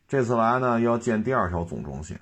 [0.06, 2.20] 这次来呢，要建第二条总装线。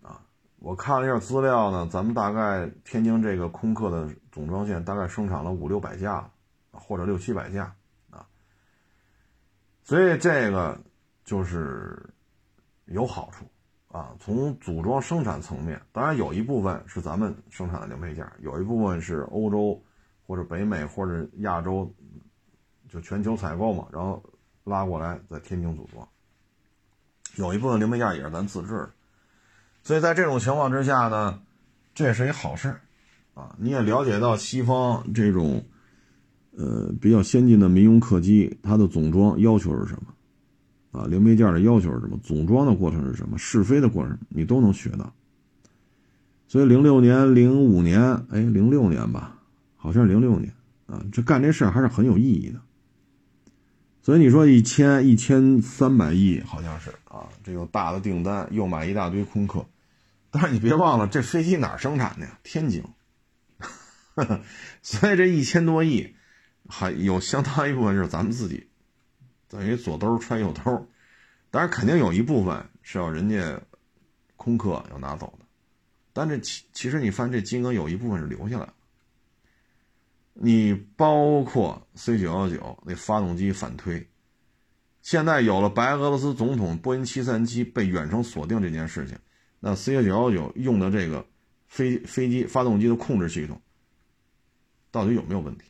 [0.00, 0.22] 啊，
[0.60, 6.30] 我看了一下资料呢，咱们大概天津这个空客的总装线大概生产了五六百架，
[6.70, 7.74] 或者六七百架
[8.08, 8.26] 啊。
[9.84, 10.80] 所以这个
[11.26, 12.02] 就是
[12.86, 13.44] 有好处
[13.94, 14.16] 啊。
[14.18, 19.78] 从组装生产层面，当然有一部分是咱们生产的零配件，有一部分是欧洲。
[20.28, 21.88] 或者北美或者亚洲，
[22.88, 24.20] 就全球采购嘛，然后
[24.64, 26.08] 拉过来在天津组装。
[27.36, 28.90] 有一部分零配件也是咱自制的，
[29.84, 31.40] 所以在这种情况之下呢，
[31.94, 32.74] 这也是一好事
[33.34, 33.54] 啊！
[33.56, 35.64] 你也了解到西方这种
[36.56, 40.12] 呃比较先进的民用客机，它的总装要求是什么
[40.96, 41.06] 啊？
[41.06, 42.18] 零配件的要求是什么？
[42.22, 43.36] 总装的过程是什么？
[43.36, 45.12] 试飞的过程你都能学到。
[46.48, 49.32] 所以零六年、零五年，哎，零六年吧。
[49.78, 50.52] 好像是零六年
[50.86, 52.60] 啊，这干这事还是很有意义的。
[54.02, 59.64] 所以你说一千一千三百亿，好像是啊，这个大的订单又买一大堆空客，
[60.32, 62.38] 但是你别忘了，这飞机哪儿生产的呀？
[62.42, 62.82] 天津。
[64.82, 66.14] 所以这一千多亿，
[66.68, 68.66] 还有相当一部分是咱们自己，
[69.48, 70.88] 等于左兜揣右兜。
[71.50, 73.60] 当然，肯定有一部分是要人家
[74.36, 75.44] 空客要拿走的，
[76.12, 78.74] 但这其其实你发现这金额有一部分是留下来了。
[80.34, 84.06] 你包括 C 九幺九那发动机反推，
[85.00, 89.16] 现在有了白俄罗斯总统波音七三七被远程锁定这件事情，
[89.60, 91.24] 那 C 九幺九用的这个
[91.68, 93.58] 飞飞机发动机的控制系统
[94.90, 95.64] 到底有没有问题？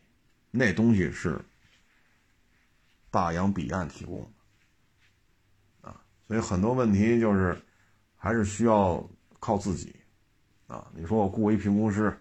[0.50, 1.40] 那东西是
[3.16, 4.20] 大洋彼岸提供
[5.80, 7.58] 的啊，所以很多问题就是
[8.14, 9.02] 还是需要
[9.40, 9.96] 靠自己
[10.66, 10.86] 啊。
[10.94, 12.14] 你说我雇一评估师，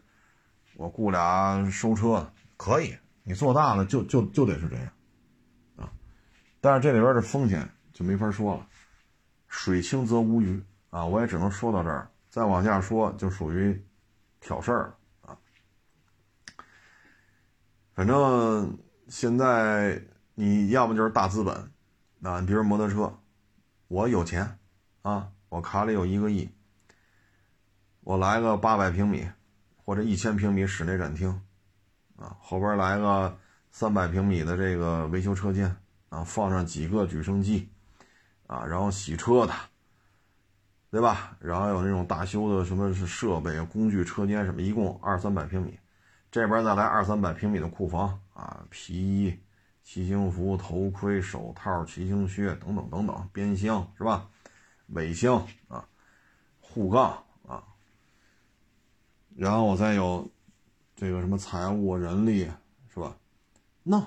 [0.78, 2.32] 我雇俩收车。
[2.58, 4.90] 可以，你做大了就就就得是这样，
[5.76, 5.92] 啊，
[6.62, 8.66] 但是这里边的风险就没法说了，
[9.50, 13.86] 水清则无鱼啊，我也只能说到这儿，再往下说就属于
[14.40, 15.38] 挑事儿了啊。
[17.94, 18.80] 反正
[19.10, 20.02] 现在
[20.36, 21.72] 你要么就是大资本，
[22.22, 23.18] 啊，比如摩托车，
[23.88, 24.60] 我有钱
[25.02, 26.50] 啊，我卡里有一个亿，
[28.02, 29.28] 我来个八百平米
[29.84, 31.42] 或者一千平米室内展厅。
[32.18, 33.38] 啊，后边来个
[33.72, 35.76] 三百平米的这个维修车间
[36.08, 37.70] 啊，放上几个举升机
[38.48, 39.54] 啊，然后洗车的，
[40.90, 41.36] 对吧？
[41.42, 45.78] 然后有那种大修的什么是设备、工具车间什么，一共二三百平米。
[46.32, 49.38] 这边再来二三百平米的库房啊，皮衣、
[49.86, 54.30] 骑行服、头盔、手套、骑行靴等等等等，边箱是吧？
[54.88, 55.88] 尾箱啊，
[56.60, 57.64] 护杠啊，
[59.34, 60.30] 然后我再有。
[60.98, 62.50] 这个什么财务、人力，
[62.88, 63.18] 是吧？
[63.84, 64.02] 弄，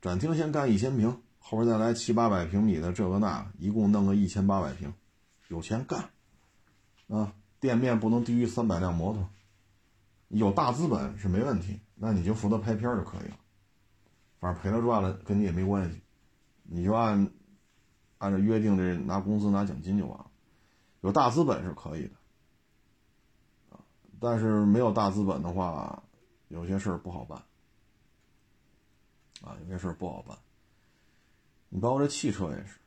[0.00, 4.90] 展厅先干一千平，后边再来七八百平米的这个那，一共弄个一千八百平，
[5.48, 6.08] 有钱干，
[7.08, 9.28] 啊，店面不能低于三百辆摩托，
[10.28, 13.36] 有大资本是没问题，那你就负责拍片就可以了，
[14.40, 16.00] 反正赔了赚了跟你也没关系，
[16.62, 17.30] 你就按
[18.18, 20.26] 按照约定这拿工资拿奖金就完了，
[21.00, 22.10] 有大资本是可以的。
[24.20, 26.02] 但是没有大资本的话，
[26.48, 27.38] 有些事儿不好办，
[29.42, 30.36] 啊，有些事儿不好办。
[31.68, 32.78] 你包括这汽车也是，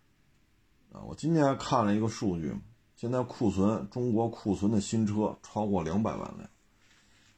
[0.92, 2.54] 啊，我今天看了一个数据，
[2.98, 6.50] 现在库存中国库存的新车超过两百万辆，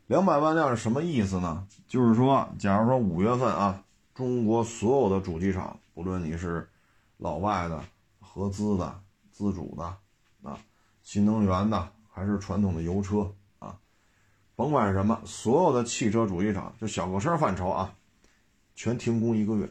[0.07, 1.67] 两百万辆是什么意思呢？
[1.87, 6.69] 就是说，假如说五月份啊，中国所有的主机厂，不论你是
[7.17, 7.83] 老外的、
[8.19, 9.83] 合资的、自主的，
[10.43, 10.59] 啊，
[11.01, 13.79] 新能源的还是传统的油车啊。
[14.55, 17.95] 甭管是什么，所有的汽车主机厂，就小客车范畴啊，
[18.75, 19.67] 全停工一个月，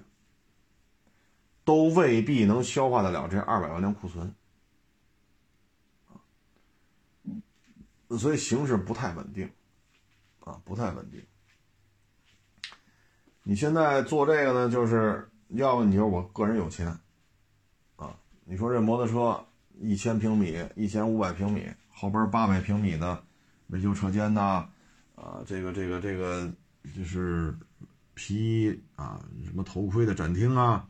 [1.65, 4.35] 都未必能消化得了这二百万辆库存，
[8.19, 9.49] 所以形势不太稳定，
[10.41, 11.25] 啊，不太稳定。
[13.45, 16.87] 你现在做这个呢，就是要不你说我个人有钱，
[17.97, 18.15] 啊，
[18.45, 19.45] 你说这摩托车
[19.81, 23.23] 一千平米、一千五百平米，后边八百平米的
[23.69, 24.69] 维修车间呐。
[25.15, 26.51] 啊，这个这个这个
[26.97, 27.55] 就是
[28.15, 30.85] 皮啊，什么头盔的展厅啊，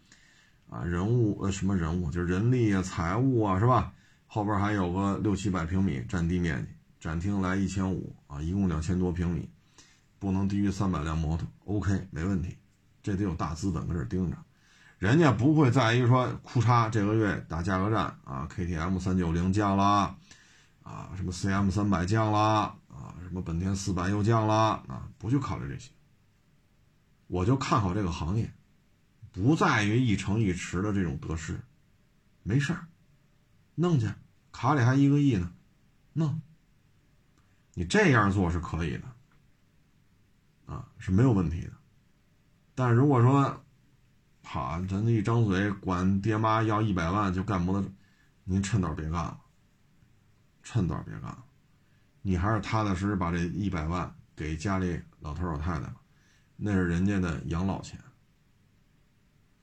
[0.70, 3.92] 啊，人物呃什么人物，就是人力啊、财务啊，是吧？
[4.26, 6.68] 后边还有个六七百平米占地面积，
[7.00, 9.48] 展厅来一千五啊，一共两千多平米，
[10.23, 12.57] 不能低于三百辆摩托，OK，没问题。
[13.03, 14.37] 这得有大资本搁这盯着，
[15.01, 20.16] 人家不会在意说，库嚓这个月打价格战啊，KTM 三九零降了，
[20.85, 23.16] 啊，什么 CM 三百降了啊。
[23.25, 24.55] 什么本田四百又降了
[24.87, 25.09] 啊？
[25.18, 25.91] 不去考虑这些
[27.27, 28.53] 我就看好这个行业，
[29.33, 31.61] 不在于一城一池的这种得失，
[32.45, 32.87] 没事儿，
[33.75, 34.09] 弄去，
[34.53, 35.51] 卡里还一个亿呢，
[36.12, 36.41] 弄。
[37.75, 39.12] 你这样做是可以的，
[40.73, 41.73] 啊，是没有问题的。
[42.75, 43.62] 但如果说，
[44.43, 47.91] 好，咱这一张嘴管爹妈要一百万就干摩托，
[48.45, 49.39] 您趁早别干了，
[50.62, 51.45] 趁早别干了，
[52.23, 55.97] 你还是踏踏实实把这一百万给家里老头老太太吧，
[56.57, 58.01] 那是人家的养老钱，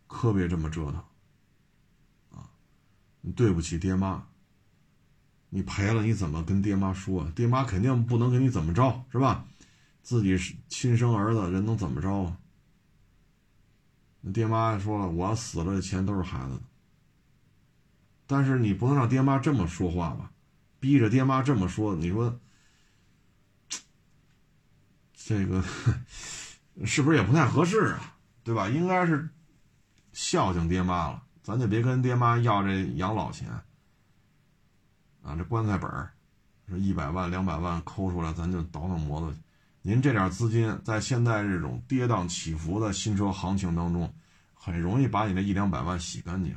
[0.06, 1.04] 可别这么折腾，
[2.38, 2.50] 啊，
[3.22, 4.24] 你对不起爹妈。
[5.52, 7.28] 你赔了，你怎么跟爹妈说？
[7.32, 9.48] 爹妈肯定不能给你怎么着，是吧？
[10.02, 12.38] 自己是亲生儿子，人能怎么着啊？
[14.22, 16.62] 那爹妈说了，我要死了，这钱都是孩子的。
[18.28, 20.32] 但是你不能让爹妈这么说话吧？
[20.80, 22.40] 逼着爹妈这么说，你说
[25.16, 25.64] 这个
[26.86, 28.18] 是不是也不太合适啊？
[28.44, 28.68] 对吧？
[28.70, 29.30] 应该是
[30.12, 33.50] 孝敬爹妈了，咱就别跟爹妈要这养老钱。
[35.22, 36.12] 啊，这棺材本儿，
[36.70, 39.34] 一百万、两百万抠出来，咱就倒腾摩托。
[39.82, 44.14] 您这点资金，在现在这种跌宕起伏的新车行情当中，
[44.54, 46.54] 很容易把你这一两百万洗干净。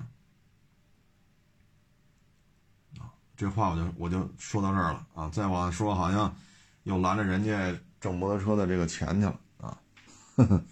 [2.98, 5.28] 啊，这话我就我就说到这儿了啊！
[5.30, 6.34] 再往说，好像
[6.82, 9.78] 又拦着人家挣摩托车的这个钱去了啊！
[10.36, 10.64] 呵 呵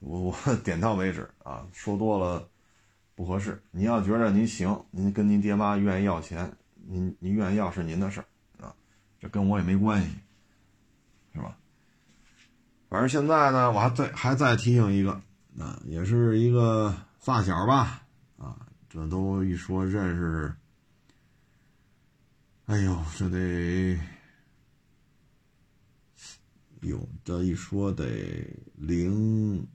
[0.00, 2.48] 我我点到为止啊，说多了
[3.14, 3.62] 不合适。
[3.70, 6.52] 您要觉得您行，您跟您爹妈愿意要钱。
[6.74, 8.26] 您您愿意要是您的事儿
[8.66, 8.74] 啊，
[9.20, 10.08] 这跟我也没关系，
[11.34, 11.56] 是吧？
[12.88, 15.12] 反正现在呢，我还再还再提醒一个，
[15.58, 18.02] 啊，也是一个发小吧，
[18.36, 20.54] 啊，这都一说认识，
[22.66, 23.98] 哎呦，这得，
[26.82, 28.04] 有这一说得
[28.74, 29.66] 零，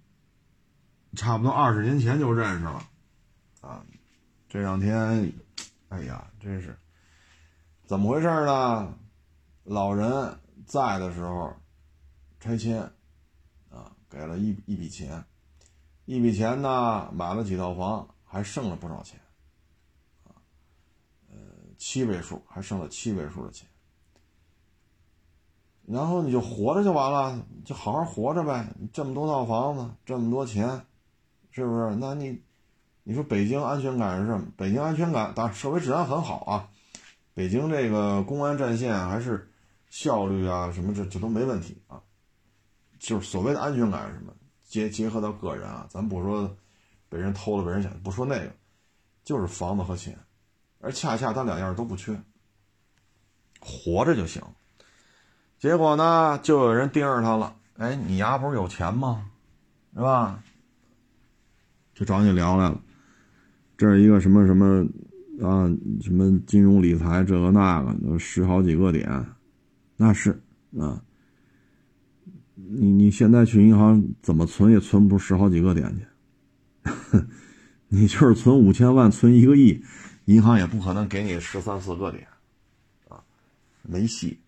[1.15, 2.87] 差不多二十年前就认识了，
[3.61, 3.83] 啊，
[4.47, 5.33] 这两天，
[5.89, 6.77] 哎呀，真是。
[7.85, 8.93] 怎么回事呢？
[9.63, 10.37] 老人
[10.67, 11.53] 在的时候，
[12.41, 12.81] 拆迁，
[13.69, 15.23] 啊，给了一一笔钱，
[16.03, 19.17] 一笔钱呢，买了几套房，还剩了不少钱，
[20.25, 20.35] 啊，
[21.31, 21.37] 呃，
[21.77, 23.65] 七位数，还剩了七位数的钱。
[25.87, 28.67] 然后你就活着就完了，就好好活着呗。
[28.91, 30.85] 这么多套房子，这么多钱，
[31.49, 31.95] 是不是？
[31.95, 32.43] 那你，
[33.03, 34.51] 你说北京安全感是什么？
[34.57, 36.69] 北京安全感，当然社会治安很好啊。
[37.33, 39.49] 北京这个公安战线还是
[39.89, 42.01] 效率啊，什么这这都没问题啊。
[42.99, 44.33] 就是所谓的安全感是什么？
[44.63, 46.55] 结结合到个人啊，咱不说
[47.09, 48.51] 被人偷了、被人抢，不说那个，
[49.23, 50.17] 就是房子和钱，
[50.79, 52.19] 而恰恰他两样都不缺，
[53.59, 54.41] 活着就行。
[55.59, 57.55] 结果呢，就有人盯着他了。
[57.77, 59.29] 哎，你丫不是有钱吗？
[59.93, 60.43] 是吧？
[61.93, 62.81] 就找你聊来了。
[63.77, 64.85] 这是一个什么什么？
[65.39, 65.69] 啊，
[66.01, 69.07] 什么金融理财这个那个，十好几个点，
[69.97, 70.41] 那是
[70.79, 71.03] 啊。
[72.55, 76.07] 你你现在去银行怎么存也存不出十好几个点去，
[77.87, 79.83] 你就是存五千万，存一个亿，
[80.25, 82.27] 银行也不可能给你十三四个点，
[83.09, 83.23] 啊，
[83.83, 84.39] 没戏。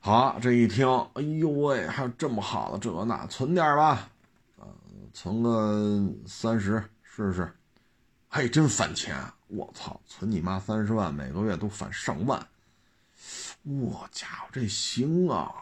[0.00, 4.10] 好，这一听，哎呦喂，还有这么好的这个那，存点吧，
[4.58, 4.68] 啊，
[5.14, 7.50] 存个三十试试。
[8.28, 9.16] 还真返钱！
[9.48, 12.46] 我操，存你妈三十万，每个月都返上万！
[13.62, 15.52] 我家伙，这行啊！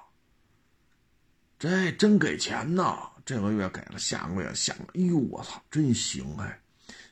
[1.59, 3.11] 这真给钱呐！
[3.25, 6.61] 这个月给了，下个月下，哎呦，我操，真行哎！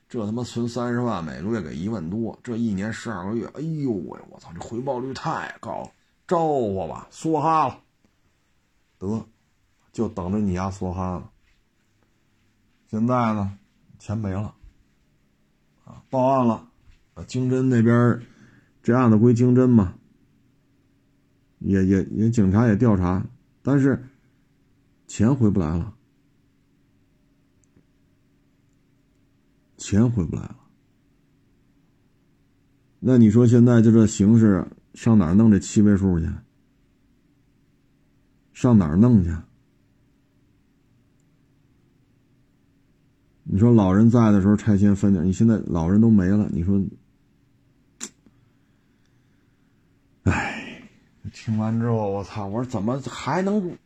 [0.08, 5.92] 这他妈存三十万，每个月给一万多，这一年十二个月，哎呦喂，我操，这回报率太高了！
[6.26, 7.82] 招呼吧，梭哈了，
[8.98, 9.26] 得，
[9.92, 11.30] 就等着你丫梭哈了。
[12.90, 13.58] 现在呢，
[13.98, 14.54] 钱没了。
[15.84, 16.68] 啊报案了，
[17.26, 18.20] 经侦那边
[18.82, 19.94] 这案子归经侦嘛，
[21.58, 23.26] 也也也警察也调查，
[23.62, 24.02] 但是
[25.06, 25.94] 钱回不来了，
[29.76, 30.56] 钱回不来了。
[33.00, 36.28] 那你说现在就这形势，上哪儿弄这七位数去？
[38.52, 39.34] 上哪儿弄去？
[43.50, 46.84] 你说老人在的时候拆迁分点，你现在老人都没了，你说，
[50.24, 50.90] 哎，
[51.28, 53.76] 听完之后我操，我说怎么还能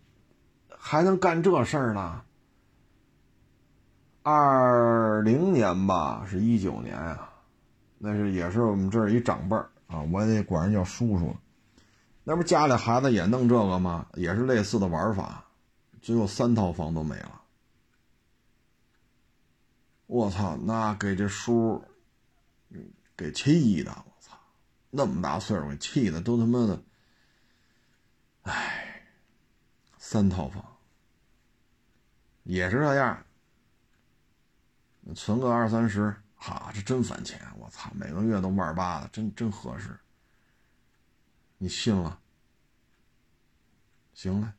[0.76, 2.22] 还能干这事儿呢？
[4.22, 7.32] 二零年吧，是一九年啊，
[7.98, 11.34] 那是也是我们这儿一长辈儿啊，我也得管人叫叔叔。
[12.24, 14.06] 那不家里孩子也弄这个吗？
[14.14, 15.44] 也是类似的玩法
[16.00, 17.42] 最后三套房都没了。
[20.06, 21.82] 我操，那给这叔，
[23.16, 24.36] 给气的，我操，
[24.90, 26.80] 那么大岁数给气的，都他妈的，
[28.42, 29.02] 唉，
[29.98, 30.64] 三套房，
[32.42, 33.24] 也是这样，
[35.14, 39.98] 存个二三十，哈，这真翻钱，我操，每个月都万八的，真真合适。
[41.58, 42.18] 你信了？
[44.12, 44.54] 行了，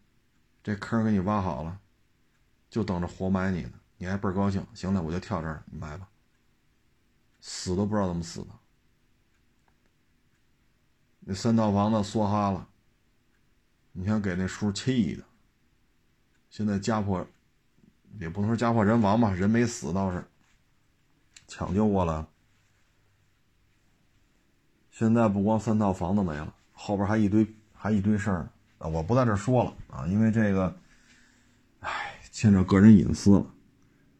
[0.64, 1.80] 这坑给你挖好了，
[2.70, 3.74] 就等着活埋你呢。
[3.98, 4.66] 你还倍儿高兴？
[4.74, 6.10] 行了，我就跳这儿，你埋吧。
[7.42, 8.50] 死都不知道怎么死的。
[11.20, 12.68] 那三套房子梭哈了，
[13.94, 15.24] 你想给那叔气的。
[16.50, 17.26] 现在家破，
[18.20, 20.24] 也不能说家破人亡吧，人没死倒是
[21.48, 22.28] 抢救过了。
[24.92, 28.88] 现在不光三套房子没了，后边还一堆还一堆事儿啊！
[28.88, 30.76] 我不在这说了啊，因为这个，
[31.80, 33.46] 唉，牵扯个人隐私了。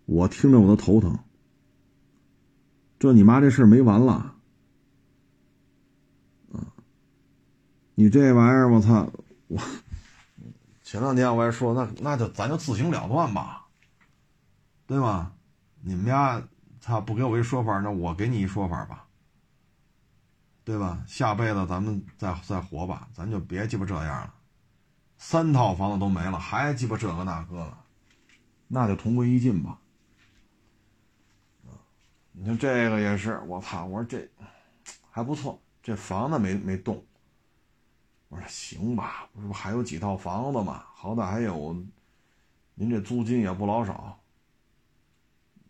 [0.06, 1.18] 我听着我都头疼，
[2.98, 4.36] 这你妈这事没完了，
[7.96, 9.12] 你这玩意儿我操，
[9.54, 9.62] 我
[10.84, 13.66] 前两天我还说那那就咱就自行了断吧，
[14.88, 15.32] 对吧？
[15.82, 16.42] 你们家
[16.82, 19.06] 他不给我一说法，那我给你一说法吧，
[20.64, 21.04] 对吧？
[21.08, 24.34] 下辈子咱们再再活吧，咱就别鸡巴这样了，
[25.18, 27.78] 三套房子都没了，还鸡巴这个那个的，
[28.68, 29.78] 那就同归于尽吧。
[32.36, 33.86] 你看这个也是，我操！
[33.86, 34.28] 我说这
[35.12, 37.06] 还不错，这房子没没动。
[38.34, 40.88] 我说行吧，不是还有几套房子吗？
[40.96, 41.76] 好歹还有，
[42.74, 44.20] 您这租金也不老少。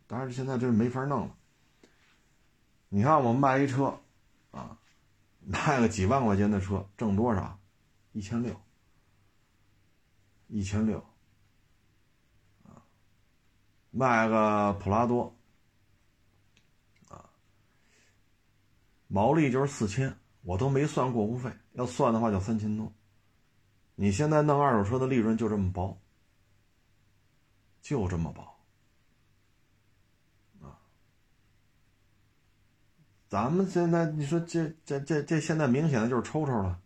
[0.07, 1.36] 但是现在这没法弄了。
[2.88, 3.99] 你看我卖一车，
[4.51, 4.78] 啊，
[5.41, 7.59] 卖个几万块钱的车，挣多少？
[8.14, 8.55] 一千六。
[10.47, 10.99] 一千六。
[12.64, 12.80] 啊，
[13.91, 15.36] 卖个普拉多。
[17.09, 17.30] 啊
[19.07, 22.92] 毛利就是四千，我都没算过户费，要算的话就三千多。
[23.96, 26.00] 你现在弄二手车的利润就这么薄，
[27.82, 28.42] 就这么薄
[30.66, 30.80] 啊！
[33.28, 36.80] 咱们现在你说这这这这现在明显的就是抽抽了，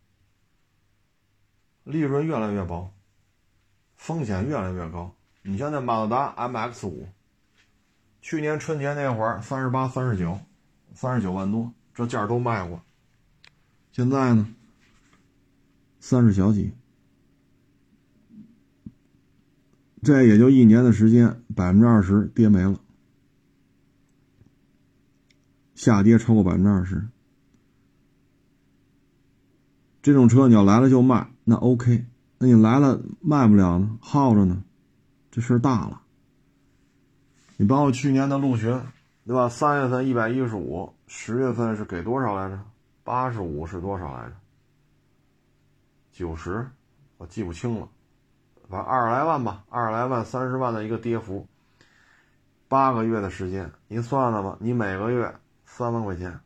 [1.83, 2.91] 利润越来越薄，
[3.95, 5.15] 风险越来越高。
[5.43, 7.07] 你像那马自达 MX 五，
[8.21, 10.37] 去年春节那会儿三十八、三十九、
[10.93, 11.71] 三十九万多。
[11.93, 12.79] 这价都卖过，
[13.91, 14.53] 现在呢，
[16.09, 16.71] 三十小几，
[20.01, 22.79] 这也就一年的时间，百分之二十跌没了，
[25.75, 27.09] 下跌超过百分之二十。
[30.01, 32.05] 这种车你要来了就卖，那 OK，
[32.37, 34.63] 那你来了卖不了呢，耗着呢，
[35.29, 36.03] 这事儿大了。
[37.57, 38.81] 你包括去年的陆巡，
[39.25, 39.49] 对吧？
[39.49, 40.93] 三月份一百一十五。
[41.05, 42.57] 十月份是给多少来着？
[43.03, 44.35] 八十五是多少来着？
[46.17, 46.67] 九十，
[47.17, 47.87] 我记不清了，
[48.67, 51.47] 反正二十来万吧，二十来万，三十万的一个跌幅。
[52.67, 55.31] 八个月的时间，您算了吧，你每个月
[55.63, 56.39] 三万块钱，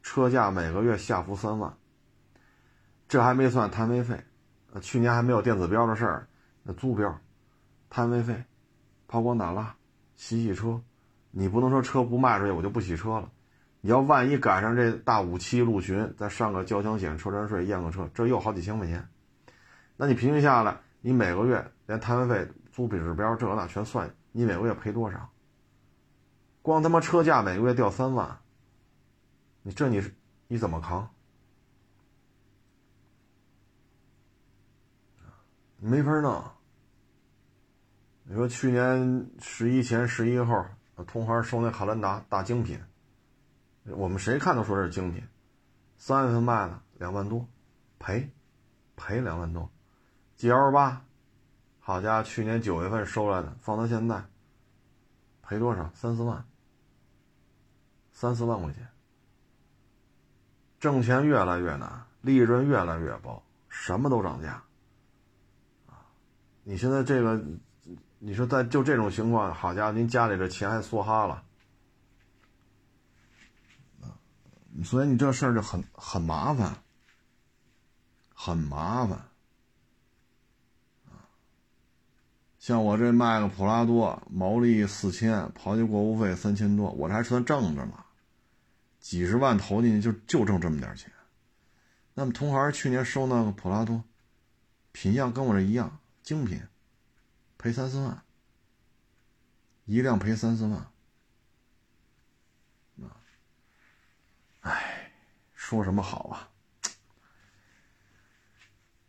[0.00, 1.76] 车价每个月下浮三万，
[3.08, 4.22] 这还没算摊位费，
[4.80, 6.28] 去年还没有电子标的事儿，
[6.62, 7.18] 那租标、
[7.90, 8.44] 摊位费、
[9.08, 9.74] 抛光打蜡、
[10.14, 10.80] 洗洗车，
[11.32, 13.28] 你不能说车不卖出去我就不洗车了。
[13.88, 19.08] 你要万一赶上这大五七陆巡，再上个交强险、车船税、验个车，这又好几千块钱。
[19.96, 25.30] 那你平均下来，你每个月连摊位费、租品指标这那全算，你每个月赔多少？
[26.60, 28.38] 光他妈车价每个月掉三万，
[29.62, 30.14] 你这你是
[30.48, 31.08] 你怎么扛？
[35.78, 36.44] 没法弄。
[38.24, 40.62] 你说去年十一前、十一后，
[41.06, 42.78] 同行收那汉兰达大精品。
[43.90, 45.22] 我们谁看都说这是精品，
[45.96, 47.48] 三月份卖了两万多，
[47.98, 48.30] 赔，
[48.96, 49.70] 赔两万多
[50.36, 51.04] ，G L 八，
[51.80, 54.24] 好家伙，去年九月份收来的，放到现在，
[55.42, 55.90] 赔多少？
[55.94, 56.44] 三四万，
[58.12, 58.86] 三四万块钱，
[60.78, 64.62] 挣钱越来越难，利润越来越薄，什么都涨价，
[65.86, 66.04] 啊，
[66.62, 67.42] 你现在这个，
[68.18, 71.44] 你说在就这种情况，好家伙，您家里这钱还梭哈了。
[74.84, 76.76] 所以你这事儿就很很麻烦，
[78.34, 79.28] 很麻烦，
[82.58, 88.04] 像我这卖个普拉多，毛利四千，刨去过户费三千多，我这还算挣着呢，
[89.00, 91.10] 几十万投进去就就挣这么点钱。
[92.14, 94.04] 那么同行去年收那个普拉多，
[94.92, 96.60] 品相跟我这一样，精品，
[97.56, 98.22] 赔三四万，
[99.84, 100.90] 一辆赔三四万，
[103.00, 103.16] 啊，
[104.62, 105.12] 哎，
[105.68, 106.48] 说什么好啊？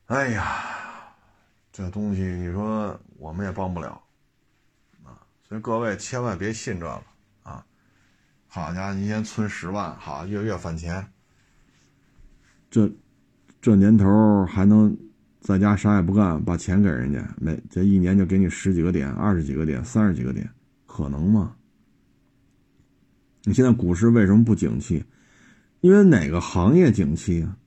[0.08, 1.16] 哎呀，
[1.72, 4.04] 这东西你说我们也帮不了，
[5.06, 7.02] 啊，所以各位千万别信这个
[7.44, 7.66] 啊！
[8.50, 11.14] 好家伙，你先存十万，好，月月返钱，
[12.70, 12.92] 这
[13.62, 14.98] 这年头还能？
[15.40, 20.54] 在家啥也不干，把钱给人家，每这一年就给你十几个点、二十几个点、三十几个点，
[20.86, 21.56] 可能吗？
[23.44, 25.06] 你现在股市为什么不景气？
[25.82, 27.58] 因为哪个行业景气啊？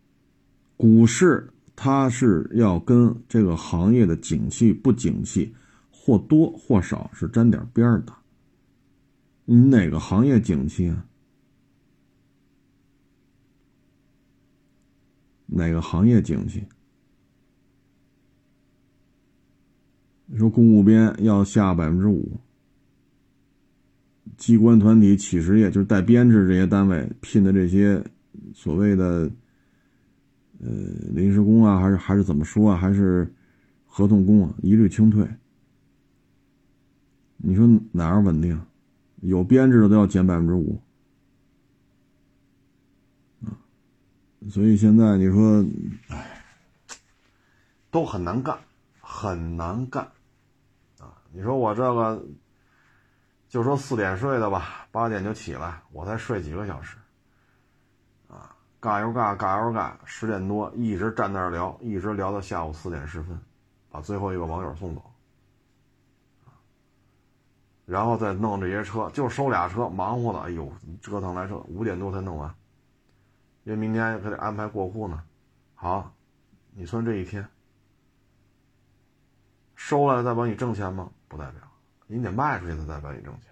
[0.77, 5.55] 股市它是要跟这个行业的景气不景气
[5.91, 8.13] 或多或少是沾点边的。
[9.45, 11.07] 你哪个行业景气啊？
[15.47, 16.65] 哪个行业景气？
[20.27, 22.39] 你说公务编要下百分之五，
[24.37, 28.03] 机关团体企事业就是带编制这些单位聘的这些
[28.55, 29.31] 所谓的
[30.61, 30.69] 呃
[31.13, 33.33] 临时工啊，还是还是怎么说啊，还是
[33.87, 35.27] 合同工啊，一律清退。
[37.37, 38.61] 你说哪儿稳定？
[39.21, 40.81] 有编制的都要减百分之五！
[44.51, 45.65] 所以现在你说，
[46.09, 46.43] 哎，
[47.93, 48.59] 都很难干，
[49.01, 50.03] 很难干
[50.99, 51.23] 啊。
[51.33, 52.25] 你说我这个，
[53.53, 56.97] 就说四点睡的吧，八点就起来，我才睡几个小时，
[58.27, 63.39] 啊，尬又尬，尬又尬，十点多一直站那儿聊，一直聊到下午四点十分，
[63.91, 65.03] 把最后一个网友送走，
[67.85, 70.73] 然后再弄这些车，就收俩车，忙活的，哎呦，
[71.03, 72.55] 折腾来折，五点多才弄完，
[73.65, 75.23] 因为明天还得安排过户呢。
[75.75, 76.11] 好，
[76.71, 77.47] 你算这一天。
[79.77, 81.11] 收了再帮你挣钱吗？
[81.29, 81.61] 不代表，
[82.07, 83.51] 你得卖出去，他再帮你挣钱。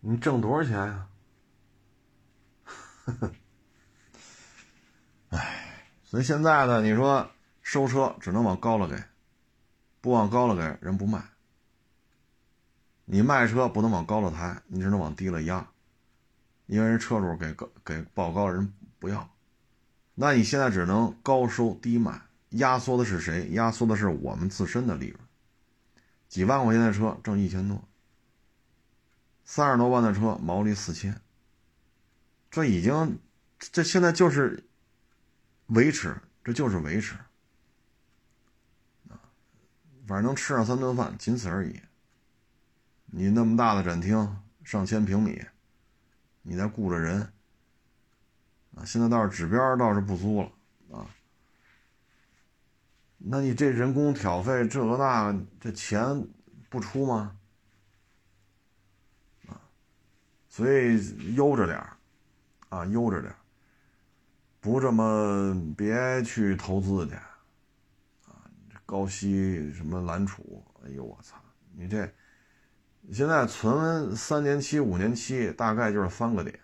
[0.00, 1.08] 你挣多少钱呀？
[5.30, 7.30] 哎，所以现在呢，你说
[7.62, 9.02] 收车只能往高了给，
[10.00, 11.22] 不往高了给人不卖。
[13.04, 15.68] 你卖车不能往高了抬，你只能往低了压，
[16.66, 19.30] 因为人车主给高给报高人不要，
[20.14, 22.20] 那你现在只能高收低卖。
[22.52, 23.48] 压缩的是谁？
[23.50, 25.20] 压缩的是我们自身的利润。
[26.28, 27.86] 几万块钱的车挣一千多，
[29.44, 31.20] 三十多万的车毛利四千，
[32.50, 33.18] 这已经，
[33.58, 34.64] 这现在就是
[35.66, 37.16] 维持，这就是维持，
[40.06, 41.80] 反正能吃上三顿饭，仅此而已。
[43.06, 45.44] 你那么大的展厅，上千平米，
[46.40, 47.30] 你再雇着人
[48.74, 50.50] 啊，现在倒是指标倒是不租了
[50.96, 51.06] 啊。
[53.24, 56.26] 那你这人工挑费这个那这钱
[56.68, 57.36] 不出吗？
[59.46, 59.62] 啊，
[60.48, 61.78] 所以悠着点
[62.68, 63.32] 啊，悠着点
[64.60, 67.14] 不这么别去投资去，
[68.26, 68.42] 啊，
[68.84, 71.36] 高息什么蓝储，哎呦我操，
[71.76, 72.12] 你这
[73.12, 76.58] 现在存三年期、五年期大概就是三个点，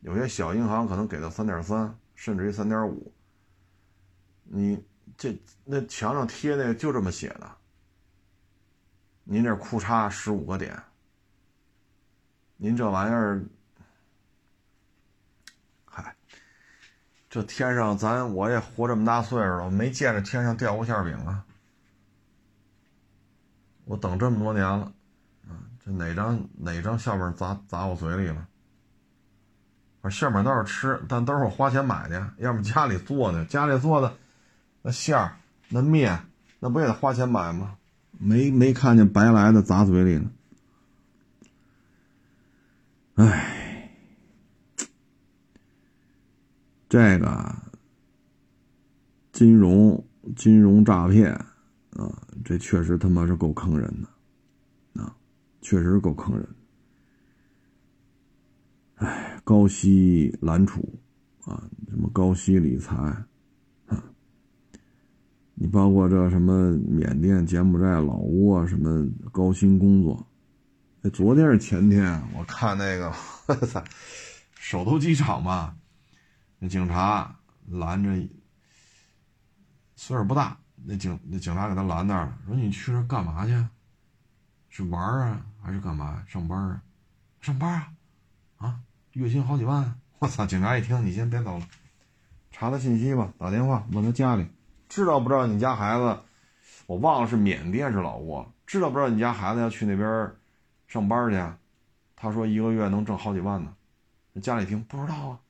[0.00, 3.14] 有些小银行可能给到三点三，甚至于三点五，
[4.42, 4.84] 你。
[5.16, 7.50] 这那墙上贴那个就这么写的。
[9.24, 10.80] 您这裤衩十五个点，
[12.56, 13.42] 您这玩意儿，
[15.84, 16.14] 嗨，
[17.28, 21.44] 这天上咱我也活这么大岁数了，没见着天上掉过馅饼啊。
[23.84, 24.92] 我等这么多年了，
[25.48, 28.46] 啊，这哪张哪张馅饼砸砸我嘴里了？
[30.02, 34.16] 我馅饼倒是吃，但都是我花钱买的，要么家里做的，家里做的。
[34.86, 35.36] 那馅儿，
[35.68, 36.16] 那面，
[36.60, 37.76] 那不也得花钱买吗？
[38.20, 40.30] 没没看见白来的砸嘴里呢。
[43.16, 43.90] 哎，
[46.88, 47.52] 这个
[49.32, 50.06] 金融
[50.36, 51.32] 金融诈骗
[51.90, 55.16] 啊，这确实他妈是够坑人的啊，
[55.62, 56.48] 确实够坑人。
[58.94, 60.96] 哎，高息揽储
[61.44, 62.94] 啊，什么高息理财。
[65.58, 70.26] 你包括这什么缅甸、柬埔寨、老挝，什么高薪工作？
[71.00, 73.10] 那昨天是前天，我看那个，
[73.46, 73.82] 我操
[74.54, 75.74] 首都机场吧，
[76.58, 77.34] 那警察
[77.68, 78.10] 拦着，
[79.94, 83.52] 岁数不大，那警那警察给他拦那儿了，说你去这干嘛去？
[84.68, 86.22] 是玩啊，还是干嘛？
[86.28, 86.82] 上班啊？
[87.40, 87.88] 上班啊？
[88.58, 88.80] 啊，
[89.12, 89.98] 月薪好几万？
[90.18, 90.44] 我操！
[90.44, 91.66] 警察一听，你先别走了，
[92.50, 94.46] 查他信息吧，打电话问他家里。
[94.88, 96.18] 知道不知道你家孩子？
[96.86, 100.32] 我忘了是缅甸是老挝，知道不知道你家孩子要去那边
[100.86, 101.56] 上班去？
[102.14, 103.74] 他说一个月能挣好几万呢。
[104.40, 105.40] 家里听不知道啊，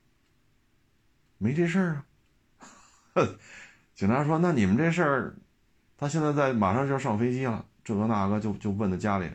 [1.37, 2.03] 没这事儿
[3.13, 3.27] 啊。
[3.95, 5.35] 警察说：“那你们这事儿，
[5.97, 9.29] 他现在在马上就要上飞机了，这个那个就就问他家里，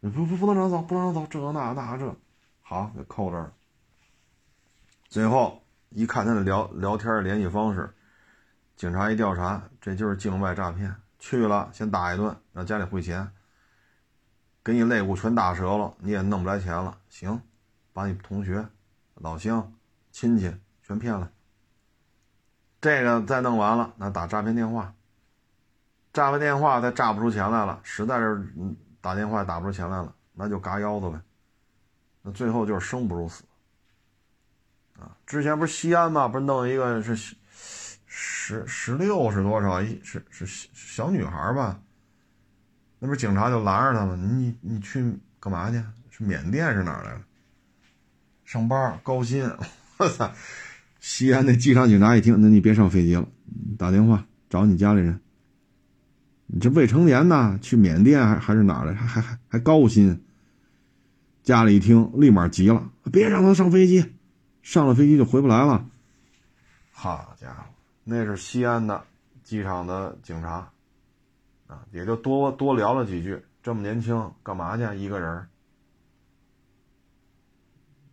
[0.00, 2.16] 不不不能让走，不能让走，这个那个那个这，
[2.60, 3.52] 好给扣这儿。
[5.08, 7.94] 最后一看他的聊聊天联系方式，
[8.76, 10.94] 警察一调查，这就是境外诈骗。
[11.18, 13.30] 去了先打一顿，让家里汇钱，
[14.62, 16.98] 给你肋骨全打折了，你也弄不来钱了。
[17.08, 17.40] 行，
[17.92, 18.66] 把你同学、
[19.14, 19.72] 老乡、
[20.10, 21.30] 亲戚全骗了。”
[22.80, 24.92] 这个再弄完了，那打诈骗电话，
[26.12, 28.52] 诈骗电话再诈不出钱来了，实在是
[29.00, 31.18] 打电话打不出钱来了，那就嘎腰子呗。
[32.20, 33.44] 那最后就是生不如死
[34.98, 35.16] 啊！
[35.24, 36.28] 之前不是西安吗？
[36.28, 37.34] 不是弄一个是
[38.16, 39.82] 十十六是多少？
[39.82, 41.80] 一是是小女孩吧？
[43.00, 44.14] 那不是警察就拦着他吗？
[44.14, 45.02] 你你去
[45.40, 45.82] 干嘛去？
[46.10, 47.20] 是缅甸是哪来的？
[48.44, 49.50] 上班高薪，
[49.98, 50.32] 我操！
[51.00, 53.26] 西安那机场警察一听，那你别上飞机了，
[53.76, 55.20] 打电话找你家里人。
[56.46, 58.94] 你这未成年呢，去缅甸还还是哪来？
[58.94, 60.22] 还还还高薪。
[61.42, 64.14] 家里一听，立马急了，别让他上飞机，
[64.62, 65.84] 上了飞机就回不来了。
[66.92, 67.63] 好家伙，
[68.04, 69.04] 那是西安的
[69.42, 70.70] 机场的警察
[71.66, 73.44] 啊，也就多多聊了几句。
[73.62, 74.96] 这么年轻，干嘛去？
[74.96, 75.48] 一个人。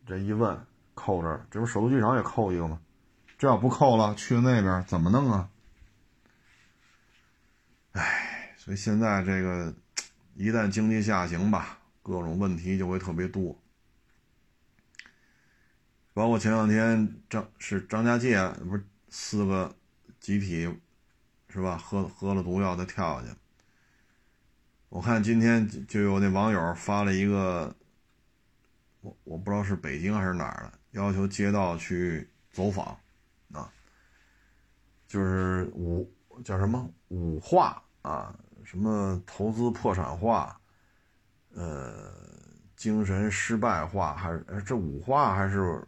[0.06, 0.60] 这一问。
[0.94, 2.80] 扣这儿，这不首都机场也扣一个吗？
[3.38, 5.50] 这要不扣了，去那边怎么弄啊？
[7.94, 9.74] 哎，所以现在这个
[10.36, 13.58] 一旦经济下行吧，各种问题就会特别多。
[16.14, 19.74] 包括前两天张是张家界，不是四个
[20.22, 20.74] 集体
[21.50, 21.78] 是吧？
[21.78, 23.36] 喝喝了毒药再跳下去。
[24.88, 27.76] 我看今天就有那网友发了一个，
[29.02, 30.80] 我我不知道是北京还是哪儿的。
[30.92, 32.86] 要求街道去走访，
[33.54, 33.72] 啊，
[35.08, 36.10] 就是五
[36.44, 40.60] 叫什么五化啊，什么投资破产化，
[41.54, 42.14] 呃，
[42.76, 45.86] 精神失败化，还是这五化还是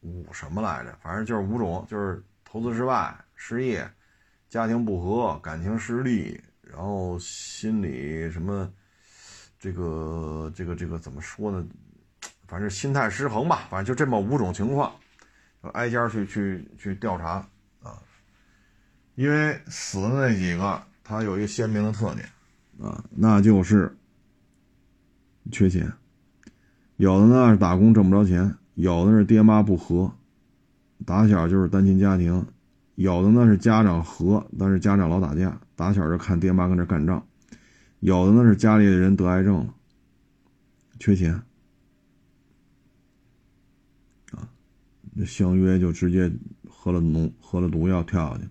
[0.00, 0.98] 五什么来着？
[1.02, 3.88] 反正就是五种，就是投资失败、失业、
[4.48, 8.70] 家庭不和、感情失利，然后心理什么，
[9.60, 11.64] 这个这个这个怎么说呢？
[12.48, 14.92] 反正心态失衡吧，反正就这么五种情况，
[15.72, 17.46] 挨家去去去调查
[17.80, 18.02] 啊。
[19.14, 22.28] 因为死的那几个，他有一个鲜明的特点
[22.80, 23.96] 啊，那就是
[25.52, 25.92] 缺钱。
[26.96, 30.12] 有的呢是打工挣不着钱，有的是爹妈不和，
[31.06, 32.44] 打小就是单亲家庭，
[32.98, 37.24] 有的呢是家长和，但是家长老打架，打小就看爹妈跟这干仗，
[38.00, 39.72] 有的呢是家里的人得癌症了，
[40.98, 41.32] 缺钱
[44.32, 44.50] 啊。
[45.24, 46.28] 相约就直接
[46.68, 48.48] 喝了农喝了毒药跳下去，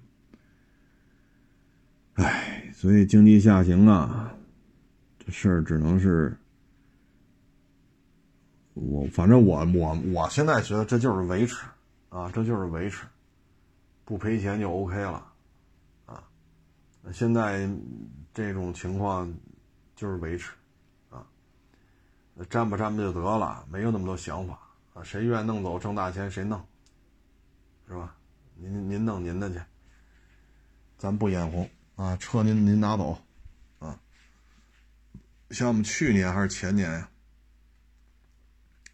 [2.13, 4.33] 唉，所以经济下行啊，
[5.19, 6.37] 这事儿只能是，
[8.75, 11.65] 我反正我我我现在觉得这就是维持
[12.07, 13.05] 啊，这就是维持，
[14.07, 15.33] 不赔钱就 OK 了，
[16.05, 16.23] 啊，
[17.11, 17.69] 现在
[18.33, 19.29] 这种情况
[19.97, 20.53] 就是维持，
[21.09, 21.27] 啊，
[22.49, 24.57] 占吧占吧就得了，没有那么多想法
[24.93, 25.03] 啊。
[25.03, 26.65] 谁愿意弄走挣大钱，谁弄，
[27.85, 28.15] 是吧？
[28.55, 29.59] 您您弄您的去，
[30.97, 32.15] 咱不眼红啊。
[32.15, 33.21] 车您您拿走，
[33.79, 33.99] 啊。
[35.51, 37.09] 像我们去年还是前年呀，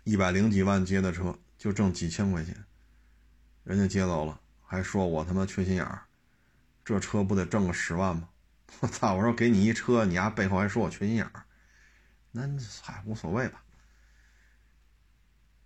[0.06, 2.66] 一百零几万接的车，就挣几千块钱，
[3.64, 6.04] 人家接走了，还说我他妈缺心眼儿，
[6.84, 8.30] 这车不得挣个十万吗？
[8.82, 9.14] 我操！
[9.14, 11.44] 我说给你一车，你丫背后还说我缺心眼儿，
[12.32, 12.42] 那
[12.82, 13.64] 嗨无所谓吧。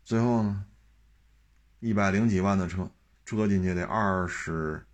[0.04, 0.66] 最后呢，
[1.80, 2.92] 一百零几万的车
[3.24, 4.86] 折进去得二十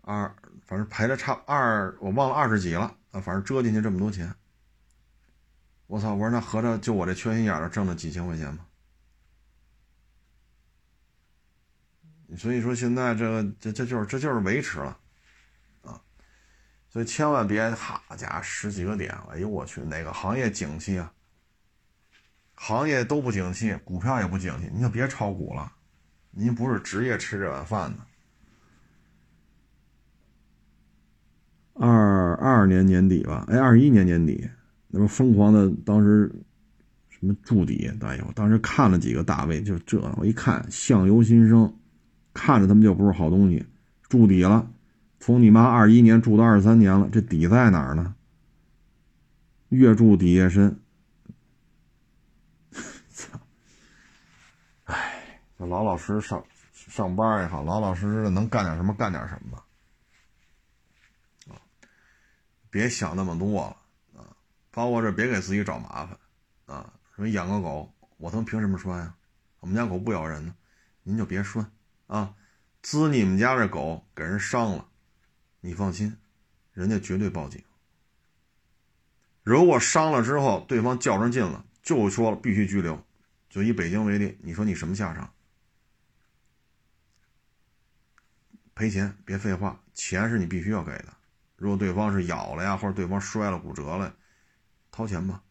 [0.00, 0.34] 二，
[0.64, 4.34] 反正赔了差二，我忘了二十几了啊，反正折进去这么多钱。
[5.86, 6.14] 我操！
[6.14, 8.65] 我说那合着就我这缺心眼儿挣了几千块钱吗？
[12.36, 14.98] 所以说现在这个这这就是这就是维持了
[15.82, 16.00] 啊，
[16.88, 21.12] 所以千万别哈家十几个点，哎呦我去，哪个行业景气啊？
[22.54, 25.70] 行业都不景气，股票也不景气，你就别炒股了。
[26.30, 27.98] 您不是职业吃这碗饭的。
[31.74, 34.48] 二二年年底吧，哎，二一年年底，
[34.88, 36.34] 那不疯狂的，当时
[37.10, 41.78] 什么筑底，哎呦，当时看了几个大 V，就这，我一看相由心生，
[42.36, 43.64] 看着他们就不是好东西，
[44.10, 44.70] 筑底了，
[45.18, 48.14] 从你妈二一年住到二三年了，这底在哪儿呢？
[49.70, 50.78] 越筑底越深。
[53.08, 53.40] 操！
[54.84, 59.64] 哎，就老老实实上上班也好，老老实实的能干点什么干点什么吧。
[61.48, 61.56] 啊，
[62.68, 64.36] 别想那么多了啊！
[64.70, 66.18] 包括这别给自己找麻烦
[66.66, 66.92] 啊！
[67.14, 69.14] 什么养个狗，我他妈凭什么拴呀？
[69.60, 70.54] 我们家狗不咬人呢，
[71.02, 71.66] 您就别拴
[72.06, 72.34] 啊！
[72.82, 74.88] 滋你们家这狗给人伤了，
[75.60, 76.16] 你放心，
[76.72, 77.60] 人家绝对报警。
[79.42, 83.04] 如果伤了之后对方较上劲了，就说了必须拘留。
[83.48, 85.32] 就以北京为例，你说你什么下场？
[88.74, 91.16] 赔钱，别废话，钱是你必须要给的。
[91.56, 94.14] 如果对方是咬了呀，或者对方摔了骨折了，
[94.90, 95.42] 掏钱吧，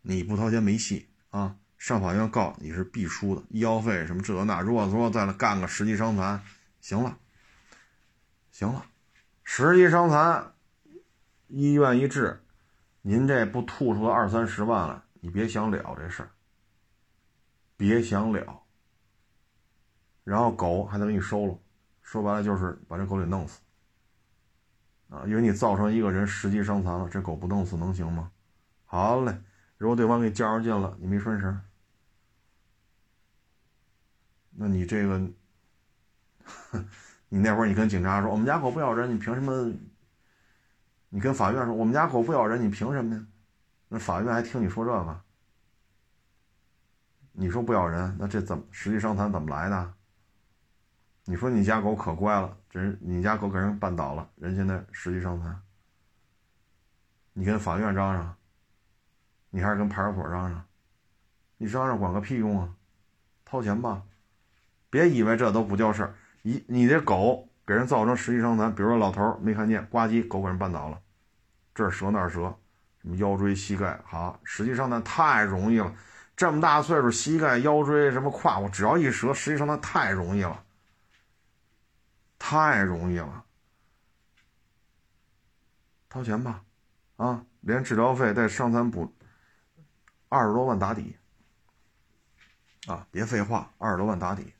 [0.00, 1.58] 你不掏钱没戏啊！
[1.82, 4.60] 上法院告你是必输的，医药费什么这那。
[4.60, 6.40] 如果说再干个十级伤残，
[6.80, 7.18] 行了，
[8.52, 8.86] 行了，
[9.42, 10.52] 十级伤残，
[11.48, 12.40] 医院一治，
[13.00, 16.30] 您这不吐出个二三十万来，你别想了这事儿，
[17.76, 18.62] 别想了。
[20.22, 21.58] 然后狗还得给你收了。
[22.00, 23.58] 说白了就是把这狗给弄死，
[25.08, 28.30] 啊，因为你造成一个人十级伤残了，这狗不弄死能行吗？
[28.84, 29.36] 好嘞，
[29.78, 31.60] 如果对方给你较上劲了，你没拴绳，
[34.62, 35.18] 那你这个，
[37.28, 39.74] 你那会儿你跟警察说我们家狗不咬人，你凭什么？
[41.08, 43.26] 你跟法院说我们家狗不咬人，你凭什么呀？
[43.88, 45.20] 那法院还听你说这个？
[47.32, 49.94] 你说不咬人，那这怎么实际伤残怎么来的？
[51.24, 55.60] 你说你家狗可乖了，这人你家狗给人绊倒了，人现在实际伤残。
[57.32, 58.36] 你跟法院嚷嚷，
[59.50, 60.64] 你还是跟派出所嚷嚷，
[61.56, 62.72] 你嚷嚷管个屁用啊！
[63.44, 64.02] 掏钱吧，
[64.92, 66.14] 别以为这都不叫事儿。
[66.42, 71.00] 一你这狗给人造成十级伤残，比如说老头没看见，呱唧狗给人绊倒了，
[71.74, 72.54] 这儿折那儿折，
[73.00, 75.94] 什么腰椎、膝盖，好，十级伤残太容易了。
[76.36, 80.62] 这么大岁数，膝盖、腰椎什么胯骨，只要一折，十级伤残太容易了。
[82.38, 83.44] 太容易了，
[86.10, 86.62] 掏钱吧，
[87.16, 89.14] 啊，连治疗费带伤残补，
[90.28, 91.16] 二十多万打底，
[92.88, 94.52] 啊，别废话，二十多万打底，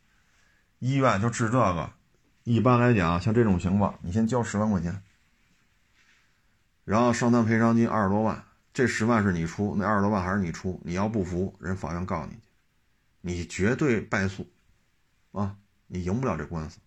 [0.82, 1.92] 医院就治这个，
[2.42, 5.00] 一般来讲，像这种情况，你先交十万块钱，
[6.84, 8.44] 然后伤残赔偿金二十多万，
[8.74, 12.40] 这十万是你出，那二十多万还是你出，你要不服，人法院告你去，
[13.20, 14.50] 你绝对败诉，
[15.30, 15.54] 啊，
[15.86, 16.80] 你赢不了这官司。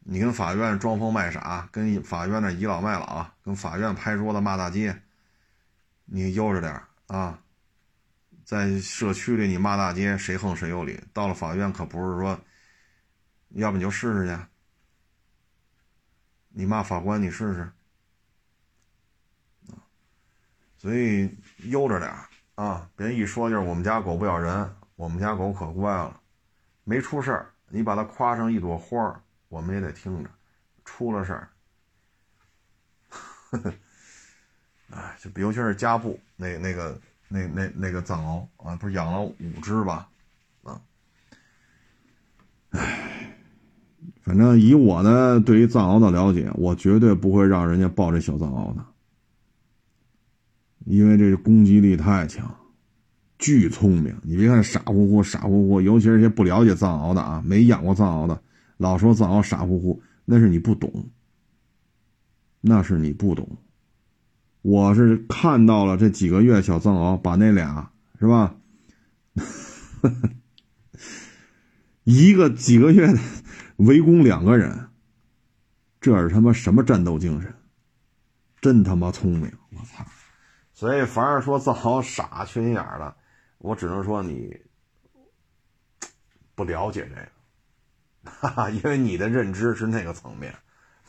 [0.00, 5.00] 你跟法院装疯卖傻，跟法院那倚老卖老，跟法院拍桌子骂大街，
[6.06, 7.38] 你悠着点啊！
[8.52, 11.02] 在社区里你骂大街，谁横谁有理。
[11.14, 12.38] 到了法院可不是说，
[13.52, 14.36] 要不你就试试去，
[16.50, 17.72] 你骂法官你试试
[20.76, 21.34] 所以
[21.70, 22.14] 悠着点
[22.56, 26.20] 啊，别一说就是我们家狗不咬人，我们家狗可乖了，
[26.84, 29.18] 没出事儿，你把它夸成一朵花儿。
[29.48, 30.30] 我们也得听着，
[30.84, 31.48] 出了事儿，
[34.92, 37.00] 哎，就尤其是家布那那个
[37.32, 40.08] 那那那个藏獒啊，不是养了五只吧？
[40.62, 40.80] 啊，
[42.70, 43.34] 哎，
[44.20, 48.84] 反正以我的对于藏獒的了解，我绝对不会让人家抱这小藏獒的，
[50.84, 52.54] 因为这攻击力太强，
[53.38, 54.14] 巨聪明。
[54.22, 58.42] 你别看傻乎乎傻乎乎，尤其是些不了解藏獒的啊，没养过藏獒的。
[58.76, 61.08] 老说藏獒傻乎乎，那是你不懂，
[62.60, 63.48] 那是你不懂。
[64.62, 68.54] 我是看到了这几个月小藏獒把那俩是吧，
[72.04, 73.12] 一个几个月
[73.76, 74.88] 围攻两个人，
[76.00, 77.52] 这是他妈什么战斗精神？
[78.60, 79.52] 真他妈聪明！
[79.70, 80.06] 我操！
[80.72, 83.16] 所以凡是说藏獒傻缺心眼的，
[83.58, 84.56] 我只能说你
[86.54, 87.28] 不了解这个。
[88.30, 90.54] 哈哈，因为你的认知是那个层面，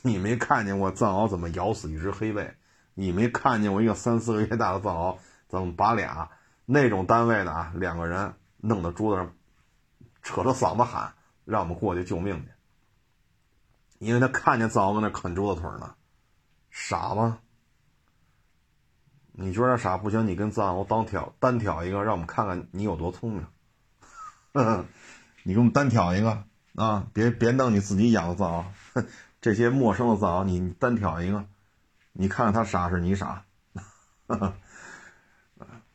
[0.02, 2.52] 你没看见过藏獒怎么咬死一只黑背，
[2.94, 5.18] 你没看见过一个三四个月大的藏獒
[5.48, 6.30] 怎么把俩
[6.66, 9.34] 那种单位的啊两个人弄到桌子上，
[10.22, 11.14] 扯着嗓子喊
[11.46, 12.52] 让我们过去救命去，
[14.00, 15.96] 因为他看见藏獒在那啃桌子腿呢，
[16.72, 17.40] 傻吗？
[19.32, 23.48] 你觉得傻不行，你跟藏獒单挑单挑一个，让我们看看你有多聪明，
[25.44, 26.44] 你给我们单挑一个。
[26.76, 28.66] 啊，别别弄你自己养的藏
[28.96, 29.06] 獒，
[29.40, 31.46] 这些陌生的藏獒，你单挑一个，
[32.14, 33.44] 你看看他傻是你傻，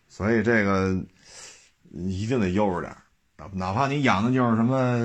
[0.09, 1.01] 所以这个
[1.91, 2.95] 一定得悠着点
[3.53, 4.99] 哪怕你养的就是什么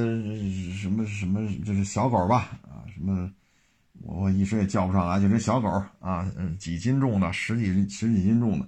[0.76, 3.32] 什么什么，就是小狗吧，啊，什么，
[4.02, 5.70] 我我一时也叫不上来，就这小狗
[6.00, 6.28] 啊，
[6.60, 8.68] 几斤重的，十几十几斤重的，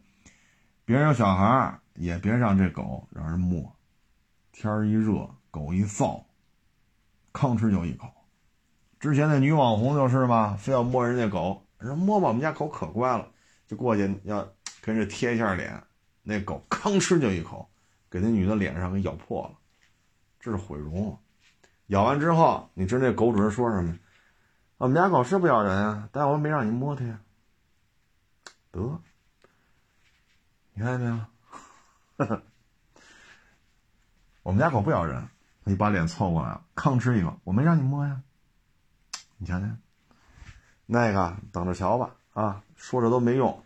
[0.86, 3.76] 别人有小孩也别让这狗让人摸，
[4.52, 6.24] 天一热，狗一燥，
[7.34, 8.08] 吭哧就一口。
[9.00, 13.28] 之前那女网红就是嘛，非要摸人家狗，人摸吧，我们家狗可乖了，
[13.68, 14.48] 就过去要
[14.82, 15.84] 跟着贴一下脸，
[16.24, 17.70] 那狗吭哧就一口，
[18.10, 19.58] 给那女的脸上给咬破了，
[20.40, 21.18] 这是毁容。
[21.88, 23.98] 咬完之后，你知道那狗主人说什么？
[24.78, 27.20] 我们家狗是不咬人啊，但我没让你摸它呀。
[28.72, 29.02] 得，
[30.74, 31.26] 你看见没有？
[34.44, 35.28] 我们家狗不咬人，
[35.64, 38.22] 你把脸凑过来了，吭哧一口，我没让你摸呀。
[39.38, 39.66] 你瞧瞧，
[40.88, 42.64] 那个等着瞧吧啊！
[42.76, 43.64] 说这都没用，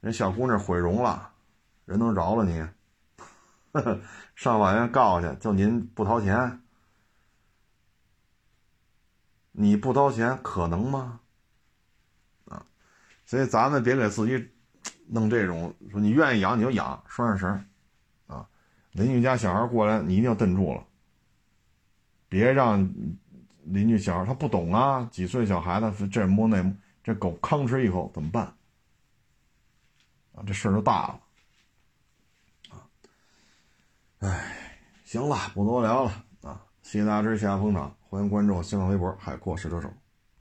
[0.00, 1.32] 人小姑娘毁容了，
[1.86, 2.66] 人能饶了你？
[4.34, 6.60] 上法院告去，就您不掏钱，
[9.52, 11.20] 你不掏钱可能吗？
[12.46, 12.66] 啊！
[13.24, 14.50] 所以咱们别给自己
[15.06, 17.66] 弄这种说你愿意养你就养，拴上绳
[18.26, 18.46] 啊！
[18.92, 20.84] 邻居家小孩过来，你一定要瞪住了，
[22.28, 22.92] 别让。
[23.66, 28.44] 邻居小孩他不懂啊，几岁小孩子这摸那摸，这狗吭哧一口怎么办？
[30.34, 31.20] 啊，这事儿就大了，
[32.70, 32.74] 啊，
[34.18, 39.90] 哎，行了，不多聊了啊，谢谢大家支持，谢谢捧场，欢迎关注新浪微博海阔试车手。